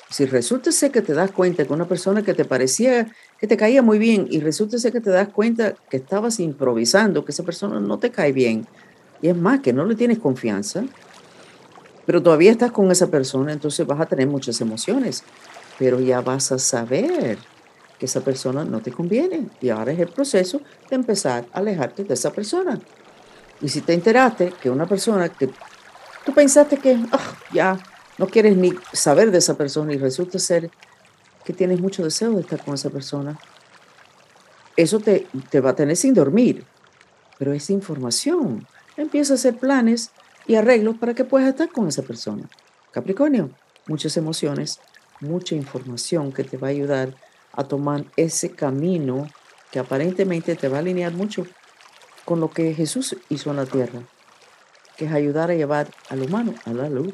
Si 0.09 0.25
resulta 0.25 0.71
que 0.91 1.01
te 1.01 1.13
das 1.13 1.31
cuenta 1.31 1.65
que 1.65 1.73
una 1.73 1.87
persona 1.87 2.23
que 2.23 2.33
te 2.33 2.43
parecía 2.43 3.07
que 3.39 3.47
te 3.47 3.55
caía 3.55 3.81
muy 3.81 3.99
bien 3.99 4.27
y 4.29 4.39
resulta 4.39 4.77
que 4.91 4.99
te 4.99 5.09
das 5.09 5.29
cuenta 5.29 5.75
que 5.89 5.97
estabas 5.97 6.39
improvisando, 6.39 7.23
que 7.23 7.31
esa 7.31 7.43
persona 7.43 7.79
no 7.79 7.97
te 7.99 8.11
cae 8.11 8.31
bien, 8.31 8.67
y 9.21 9.29
es 9.29 9.35
más, 9.35 9.59
que 9.61 9.71
no 9.71 9.85
le 9.85 9.95
tienes 9.95 10.19
confianza, 10.19 10.83
pero 12.05 12.23
todavía 12.23 12.51
estás 12.51 12.71
con 12.71 12.91
esa 12.91 13.07
persona, 13.07 13.53
entonces 13.53 13.85
vas 13.85 14.01
a 14.01 14.05
tener 14.05 14.27
muchas 14.27 14.59
emociones, 14.61 15.23
pero 15.77 15.99
ya 15.99 16.21
vas 16.21 16.51
a 16.51 16.59
saber 16.59 17.37
que 17.97 18.05
esa 18.05 18.21
persona 18.21 18.65
no 18.65 18.81
te 18.81 18.91
conviene 18.91 19.47
y 19.61 19.69
ahora 19.69 19.91
es 19.91 19.99
el 19.99 20.07
proceso 20.07 20.61
de 20.89 20.95
empezar 20.95 21.45
a 21.53 21.59
alejarte 21.59 22.03
de 22.03 22.13
esa 22.13 22.31
persona. 22.31 22.79
Y 23.61 23.69
si 23.69 23.81
te 23.81 23.93
enteraste 23.93 24.53
que 24.61 24.69
una 24.69 24.87
persona 24.87 25.29
que 25.29 25.49
tú 26.25 26.33
pensaste 26.33 26.77
que 26.77 26.97
ah, 27.11 27.35
ya 27.53 27.77
no 28.19 28.27
quieres 28.27 28.57
ni 28.57 28.73
saber 28.91 29.31
de 29.31 29.37
esa 29.37 29.55
persona 29.55 29.93
y 29.93 29.97
resulta 29.97 30.37
ser 30.39 30.69
que 31.45 31.53
tienes 31.53 31.79
mucho 31.79 32.03
deseo 32.03 32.33
de 32.33 32.41
estar 32.41 32.63
con 32.63 32.75
esa 32.75 32.89
persona, 32.89 33.39
eso 34.75 34.99
te, 34.99 35.25
te 35.49 35.61
va 35.61 35.71
a 35.71 35.75
tener 35.75 35.95
sin 35.95 36.13
dormir, 36.13 36.65
pero 37.37 37.53
es 37.53 37.69
información. 37.69 38.67
Empieza 38.97 39.33
a 39.33 39.35
hacer 39.35 39.57
planes 39.57 40.11
y 40.45 40.55
arreglos 40.55 40.97
para 40.97 41.13
que 41.13 41.23
puedas 41.23 41.47
estar 41.47 41.71
con 41.71 41.87
esa 41.87 42.01
persona. 42.01 42.43
Capricornio, 42.91 43.51
muchas 43.87 44.17
emociones, 44.17 44.79
mucha 45.21 45.55
información 45.55 46.33
que 46.33 46.43
te 46.43 46.57
va 46.57 46.67
a 46.67 46.71
ayudar 46.71 47.15
a 47.53 47.63
tomar 47.63 48.05
ese 48.17 48.51
camino 48.51 49.27
que 49.71 49.79
aparentemente 49.79 50.55
te 50.55 50.67
va 50.67 50.77
a 50.77 50.79
alinear 50.81 51.13
mucho 51.13 51.47
con 52.25 52.41
lo 52.41 52.51
que 52.51 52.73
Jesús 52.73 53.15
hizo 53.29 53.49
en 53.49 53.55
la 53.55 53.65
tierra, 53.65 54.01
que 54.97 55.05
es 55.05 55.13
ayudar 55.13 55.51
a 55.51 55.55
llevar 55.55 55.89
al 56.09 56.21
humano 56.21 56.53
a 56.65 56.73
la 56.73 56.89
luz. 56.89 57.13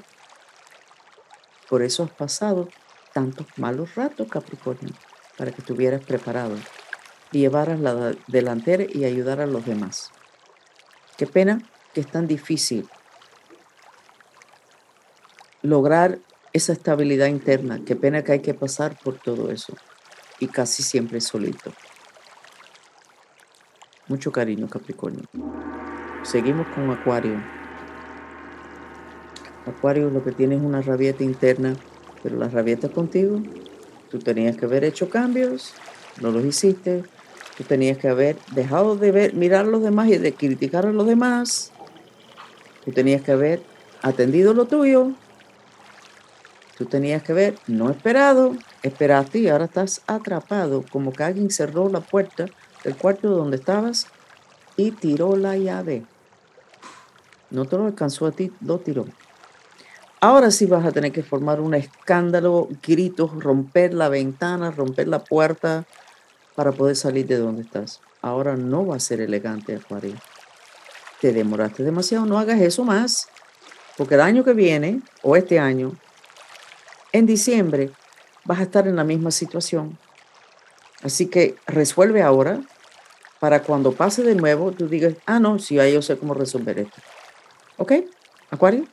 Por 1.75 1.83
eso 1.83 2.03
has 2.03 2.11
pasado 2.11 2.69
tantos 3.11 3.47
malos 3.57 3.95
ratos, 3.95 4.29
Capricornio, 4.29 4.93
para 5.37 5.51
que 5.51 5.59
estuvieras 5.59 6.01
preparado 6.01 6.55
llevaras 7.33 7.81
la 7.81 8.15
delantera 8.27 8.85
y 8.87 9.03
ayudar 9.03 9.41
a 9.41 9.45
los 9.45 9.65
demás. 9.65 10.09
Qué 11.17 11.27
pena 11.27 11.61
que 11.93 11.99
es 11.99 12.07
tan 12.07 12.27
difícil 12.27 12.87
lograr 15.63 16.19
esa 16.53 16.71
estabilidad 16.71 17.27
interna. 17.27 17.81
Qué 17.85 17.97
pena 17.97 18.23
que 18.23 18.31
hay 18.31 18.39
que 18.39 18.53
pasar 18.53 18.97
por 18.97 19.17
todo 19.17 19.51
eso. 19.51 19.73
Y 20.39 20.47
casi 20.47 20.81
siempre 20.81 21.19
solito. 21.19 21.73
Mucho 24.07 24.31
cariño, 24.31 24.69
Capricornio. 24.69 25.25
Seguimos 26.23 26.67
con 26.67 26.89
Acuario. 26.89 27.54
Acuario 29.65 30.09
lo 30.09 30.23
que 30.23 30.31
tiene 30.31 30.55
es 30.55 30.61
una 30.61 30.81
rabieta 30.81 31.23
interna, 31.23 31.75
pero 32.21 32.37
la 32.37 32.47
rabieta 32.47 32.89
contigo. 32.89 33.41
Tú 34.11 34.19
tenías 34.19 34.57
que 34.57 34.65
haber 34.65 34.83
hecho 34.83 35.09
cambios, 35.09 35.73
no 36.21 36.31
los 36.31 36.45
hiciste. 36.45 37.03
Tú 37.57 37.63
tenías 37.63 37.97
que 37.97 38.09
haber 38.09 38.37
dejado 38.53 38.95
de 38.97 39.11
ver, 39.11 39.33
mirar 39.33 39.65
a 39.65 39.69
los 39.69 39.81
demás 39.81 40.09
y 40.09 40.17
de 40.17 40.33
criticar 40.33 40.85
a 40.85 40.91
los 40.91 41.07
demás. 41.07 41.71
Tú 42.83 42.91
tenías 42.91 43.21
que 43.21 43.31
haber 43.31 43.61
atendido 44.01 44.53
lo 44.53 44.65
tuyo, 44.65 45.13
tú 46.77 46.85
tenías 46.85 47.23
que 47.23 47.33
ver, 47.33 47.55
no 47.65 47.89
esperado, 47.89 48.55
esperaste 48.83 49.39
y 49.39 49.47
ahora 49.47 49.65
estás 49.65 50.01
atrapado, 50.05 50.83
como 50.91 51.11
que 51.11 51.23
alguien 51.23 51.49
cerró 51.49 51.89
la 51.89 52.01
puerta 52.01 52.45
del 52.83 52.95
cuarto 52.95 53.29
donde 53.29 53.55
estabas 53.55 54.07
y 54.77 54.91
tiró 54.91 55.35
la 55.35 55.57
llave. 55.57 56.05
No 57.49 57.65
te 57.65 57.77
lo 57.77 57.85
alcanzó 57.85 58.27
a 58.27 58.31
ti, 58.31 58.51
lo 58.61 58.79
tiró. 58.79 59.05
Ahora 60.21 60.49
sí 60.49 60.65
vas 60.65 60.85
a 60.85 60.91
tener 60.91 61.11
que 61.11 61.23
formar 61.23 61.59
un 61.59 61.73
escándalo, 61.73 62.69
gritos, 62.81 63.31
romper 63.43 63.93
la 63.93 64.09
ventana, 64.09 64.71
romper 64.71 65.07
la 65.07 65.23
puerta 65.23 65.85
para 66.55 66.71
poder 66.71 66.95
salir 66.95 67.27
de 67.27 67.37
donde 67.37 67.63
estás. 67.63 68.01
Ahora 68.21 68.55
no 68.55 68.87
va 68.87 68.95
a 68.95 68.99
ser 68.99 69.21
elegante, 69.21 69.75
Acuario. 69.75 70.15
Te 71.21 71.33
demoraste 71.33 71.83
demasiado, 71.83 72.25
no 72.25 72.39
hagas 72.39 72.61
eso 72.61 72.83
más. 72.83 73.27
Porque 73.97 74.15
el 74.15 74.21
año 74.21 74.43
que 74.43 74.53
viene, 74.53 75.01
o 75.21 75.35
este 75.35 75.59
año, 75.59 75.93
en 77.11 77.25
diciembre, 77.25 77.91
vas 78.45 78.59
a 78.59 78.63
estar 78.63 78.87
en 78.87 78.95
la 78.95 79.03
misma 79.03 79.31
situación. 79.31 79.97
Así 81.03 81.27
que 81.27 81.55
resuelve 81.67 82.21
ahora 82.21 82.61
para 83.39 83.61
cuando 83.61 83.91
pase 83.91 84.23
de 84.23 84.35
nuevo, 84.35 84.71
tú 84.71 84.87
digas, 84.87 85.13
ah, 85.25 85.39
no, 85.39 85.59
sí, 85.59 85.75
yo 85.75 86.01
sé 86.01 86.17
cómo 86.17 86.33
resolver 86.33 86.79
esto. 86.79 87.01
¿Ok? 87.77 87.93
Acuario. 88.49 88.85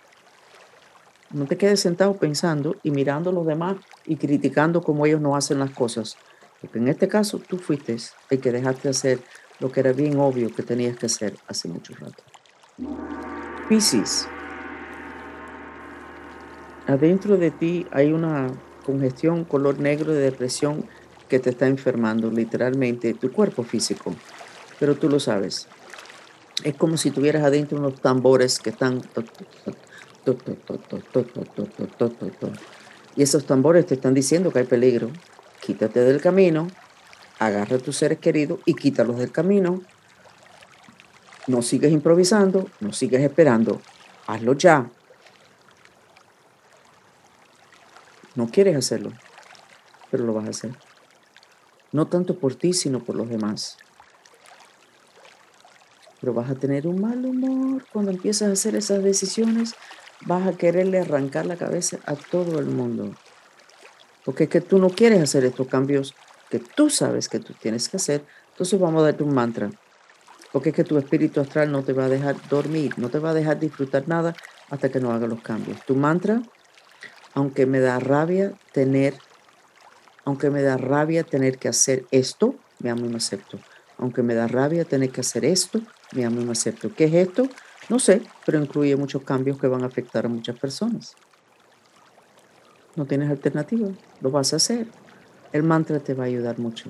No 1.32 1.46
te 1.46 1.56
quedes 1.56 1.80
sentado 1.80 2.14
pensando 2.18 2.76
y 2.82 2.90
mirando 2.90 3.30
a 3.30 3.32
los 3.32 3.46
demás 3.46 3.76
y 4.04 4.16
criticando 4.16 4.82
cómo 4.82 5.06
ellos 5.06 5.20
no 5.20 5.34
hacen 5.34 5.58
las 5.58 5.70
cosas. 5.70 6.16
Porque 6.60 6.78
en 6.78 6.88
este 6.88 7.08
caso 7.08 7.38
tú 7.38 7.58
fuiste 7.58 7.96
el 8.28 8.40
que 8.40 8.52
dejaste 8.52 8.82
de 8.82 8.90
hacer 8.90 9.20
lo 9.58 9.72
que 9.72 9.80
era 9.80 9.92
bien 9.92 10.18
obvio 10.18 10.54
que 10.54 10.62
tenías 10.62 10.96
que 10.98 11.06
hacer 11.06 11.34
hace 11.48 11.68
mucho 11.68 11.94
rato. 11.94 12.22
Piscis. 13.68 14.28
Adentro 16.86 17.38
de 17.38 17.50
ti 17.50 17.86
hay 17.92 18.12
una 18.12 18.48
congestión 18.84 19.44
color 19.44 19.78
negro 19.78 20.12
de 20.12 20.20
depresión 20.20 20.84
que 21.28 21.38
te 21.38 21.50
está 21.50 21.66
enfermando 21.66 22.30
literalmente 22.30 23.14
tu 23.14 23.32
cuerpo 23.32 23.62
físico, 23.62 24.14
pero 24.78 24.96
tú 24.96 25.08
lo 25.08 25.18
sabes. 25.18 25.66
Es 26.62 26.74
como 26.74 26.98
si 26.98 27.10
tuvieras 27.10 27.42
adentro 27.44 27.78
unos 27.78 28.00
tambores 28.00 28.58
que 28.58 28.70
están 28.70 29.00
y 33.16 33.22
esos 33.22 33.44
tambores 33.44 33.86
te 33.86 33.94
están 33.94 34.14
diciendo 34.14 34.50
que 34.50 34.60
hay 34.60 34.64
peligro. 34.64 35.10
Quítate 35.60 36.00
del 36.00 36.20
camino, 36.20 36.68
agarra 37.38 37.76
a 37.76 37.78
tus 37.78 37.96
seres 37.96 38.18
queridos 38.18 38.60
y 38.64 38.74
quítalos 38.74 39.18
del 39.18 39.30
camino. 39.30 39.82
No 41.46 41.62
sigues 41.62 41.92
improvisando, 41.92 42.68
no 42.80 42.92
sigues 42.92 43.20
esperando. 43.20 43.80
Hazlo 44.26 44.54
ya. 44.54 44.90
No 48.34 48.48
quieres 48.48 48.76
hacerlo, 48.76 49.12
pero 50.10 50.24
lo 50.24 50.32
vas 50.32 50.46
a 50.46 50.50
hacer. 50.50 50.76
No 51.90 52.06
tanto 52.06 52.38
por 52.38 52.54
ti, 52.54 52.72
sino 52.72 53.04
por 53.04 53.16
los 53.16 53.28
demás. 53.28 53.76
Pero 56.20 56.32
vas 56.32 56.50
a 56.50 56.54
tener 56.54 56.86
un 56.86 57.00
mal 57.00 57.24
humor 57.26 57.84
cuando 57.92 58.10
empiezas 58.10 58.48
a 58.48 58.52
hacer 58.52 58.76
esas 58.76 59.02
decisiones 59.02 59.74
vas 60.26 60.46
a 60.46 60.56
quererle 60.56 61.00
arrancar 61.00 61.46
la 61.46 61.56
cabeza 61.56 61.98
a 62.06 62.14
todo 62.14 62.58
el 62.58 62.66
mundo. 62.66 63.14
Porque 64.24 64.44
es 64.44 64.50
que 64.50 64.60
tú 64.60 64.78
no 64.78 64.88
quieres 64.88 65.20
hacer 65.20 65.44
estos 65.44 65.66
cambios 65.68 66.14
que 66.50 66.58
tú 66.58 66.90
sabes 66.90 67.28
que 67.28 67.40
tú 67.40 67.54
tienes 67.54 67.88
que 67.88 67.96
hacer. 67.96 68.24
Entonces 68.50 68.78
vamos 68.78 69.02
a 69.02 69.06
darte 69.06 69.24
un 69.24 69.34
mantra. 69.34 69.70
Porque 70.52 70.68
es 70.68 70.74
que 70.74 70.84
tu 70.84 70.98
espíritu 70.98 71.40
astral 71.40 71.72
no 71.72 71.82
te 71.82 71.92
va 71.92 72.04
a 72.04 72.08
dejar 72.08 72.36
dormir, 72.48 72.92
no 72.98 73.08
te 73.08 73.18
va 73.18 73.30
a 73.30 73.34
dejar 73.34 73.58
disfrutar 73.58 74.06
nada 74.06 74.34
hasta 74.68 74.90
que 74.90 75.00
no 75.00 75.12
haga 75.12 75.26
los 75.26 75.40
cambios. 75.40 75.80
Tu 75.86 75.94
mantra, 75.94 76.42
aunque 77.34 77.64
me 77.64 77.80
da 77.80 77.98
rabia 77.98 78.52
tener, 78.72 79.14
aunque 80.24 80.50
me 80.50 80.62
da 80.62 80.76
rabia 80.76 81.24
tener 81.24 81.58
que 81.58 81.68
hacer 81.68 82.04
esto, 82.10 82.54
me 82.80 82.90
amo 82.90 83.06
y 83.06 83.08
me 83.08 83.16
acepto. 83.16 83.58
Aunque 83.96 84.22
me 84.22 84.34
da 84.34 84.46
rabia 84.46 84.84
tener 84.84 85.10
que 85.10 85.22
hacer 85.22 85.44
esto, 85.44 85.80
me 86.12 86.24
amo 86.24 86.42
y 86.42 86.44
me 86.44 86.52
acepto. 86.52 86.94
¿Qué 86.94 87.04
es 87.04 87.14
esto? 87.14 87.48
No 87.92 87.98
sé, 87.98 88.22
pero 88.46 88.58
incluye 88.58 88.96
muchos 88.96 89.20
cambios 89.20 89.58
que 89.58 89.66
van 89.66 89.82
a 89.82 89.86
afectar 89.86 90.24
a 90.24 90.28
muchas 90.30 90.58
personas. 90.58 91.14
No 92.96 93.04
tienes 93.04 93.28
alternativa, 93.28 93.90
lo 94.22 94.30
vas 94.30 94.54
a 94.54 94.56
hacer. 94.56 94.86
El 95.52 95.62
mantra 95.62 96.00
te 96.00 96.14
va 96.14 96.24
a 96.24 96.26
ayudar 96.26 96.58
mucho. 96.58 96.88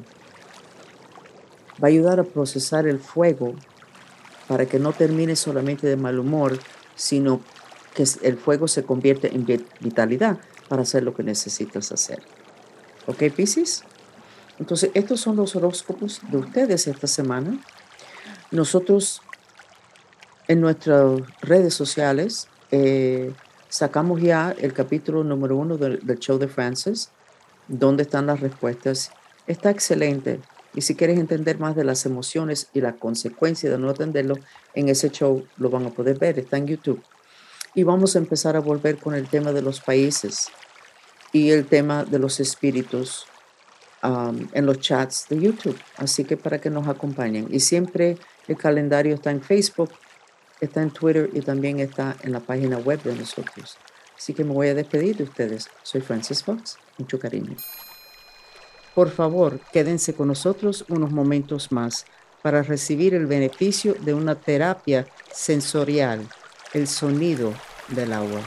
Va 1.83 1.89
a 1.89 1.91
ayudar 1.91 2.21
a 2.21 2.23
procesar 2.23 2.87
el 2.87 3.01
fuego 3.01 3.57
para 4.47 4.67
que 4.67 4.79
no 4.79 4.93
termine 4.93 5.35
solamente 5.35 5.89
de 5.89 5.97
mal 5.97 6.21
humor, 6.21 6.57
sino 6.95 7.41
que 7.97 8.05
el 8.23 8.37
fuego 8.37 8.69
se 8.69 8.85
convierte 8.85 9.35
en 9.35 9.45
vitalidad 9.81 10.39
para 10.69 10.83
hacer 10.83 11.03
lo 11.03 11.17
que 11.17 11.25
necesitas 11.25 11.91
hacer. 11.91 12.23
¿Ok, 13.09 13.25
Pisces? 13.35 13.83
Entonces, 14.61 14.93
estos 14.95 15.19
son 15.19 15.35
los 15.35 15.57
horóscopos 15.57 16.21
de 16.31 16.37
ustedes 16.37 16.87
esta 16.87 17.09
semana. 17.09 17.59
Nosotros 18.53 19.21
en 20.53 20.61
nuestras 20.61 21.23
redes 21.41 21.73
sociales 21.73 22.47
eh, 22.71 23.33
sacamos 23.71 24.21
ya 24.21 24.55
el 24.59 24.75
capítulo 24.75 25.25
número 25.25 25.57
uno 25.57 25.79
del, 25.79 26.19
show 26.19 26.39
de 26.39 26.47
Francis, 26.47 27.11
donde 27.69 28.03
están 28.03 28.27
las 28.27 28.41
respuestas. 28.41 29.13
Está 29.47 29.71
excelente. 29.71 30.41
Y 30.75 30.83
si 30.83 30.95
quieres 30.95 31.19
entender 31.19 31.59
más 31.59 31.75
de 31.75 31.85
las 31.85 32.05
emociones 32.05 32.69
y 32.75 32.83
la 32.83 32.97
consecuencia 32.97 33.71
de 33.71 33.79
no 33.79 33.89
atenderlo, 33.89 34.37
en 34.75 34.91
ese 34.91 35.11
show 35.11 35.47
lo 35.57 35.71
van 35.71 35.87
a 35.87 35.91
poder 35.91 36.19
ver. 36.19 36.39
Está 36.39 36.59
en 36.59 36.67
YouTube. 36.67 37.03
Y 37.75 37.85
vamos 37.85 38.15
a 38.15 38.19
empezar 38.19 38.55
a 38.55 38.61
volver 38.61 38.99
con 38.99 39.15
el 39.15 39.29
tema 39.29 39.53
de 39.53 39.63
los 39.63 39.81
países 39.81 40.49
y 41.33 41.51
el 41.51 41.65
tema 41.65 42.05
de 42.05 42.19
los 42.19 42.41
espíritus 42.41 43.25
um, 44.03 44.49
en 44.53 44.67
los 44.67 44.81
chats 44.81 45.27
de 45.31 45.41
YouTube. 45.41 45.79
Así 45.97 46.25
que 46.25 46.37
para 46.37 46.61
que 46.61 46.69
nos 46.69 46.89
acompañen. 46.89 47.49
Y 47.51 47.61
siempre 47.61 48.19
el 48.49 48.59
calendario 48.59 49.15
está 49.15 49.31
en 49.31 49.41
Facebook, 49.41 49.91
está 50.63 50.81
en 50.81 50.91
Twitter 50.91 51.29
y 51.33 51.41
también 51.41 51.81
está 51.81 52.17
en 52.23 52.33
la 52.33 52.41
página 52.41 52.79
web 52.79 53.03
de 53.03 53.15
nosotros. 53.15 53.77
Así 54.17 54.33
que 54.33 54.45
me 54.45 54.55
voy 54.55 54.69
a 54.69 54.75
despedir 54.75 55.17
de 55.17 55.25
ustedes. 55.25 55.69
Soy 55.83 56.01
Francis 56.01 56.45
Fox. 56.45 56.79
Mucho 56.97 57.19
cariño. 57.19 57.57
Por 58.95 59.11
favor, 59.11 59.59
quédense 59.73 60.15
con 60.15 60.29
nosotros 60.29 60.85
unos 60.89 61.11
momentos 61.11 61.73
más 61.73 62.07
para 62.43 62.63
recibir 62.63 63.15
el 63.15 63.27
beneficio 63.27 63.95
de 64.01 64.15
una 64.15 64.37
terapia 64.37 65.07
sensorial, 65.33 66.29
el 66.73 66.87
sonido 66.87 67.53
del 67.89 68.13
agua. 68.13 68.41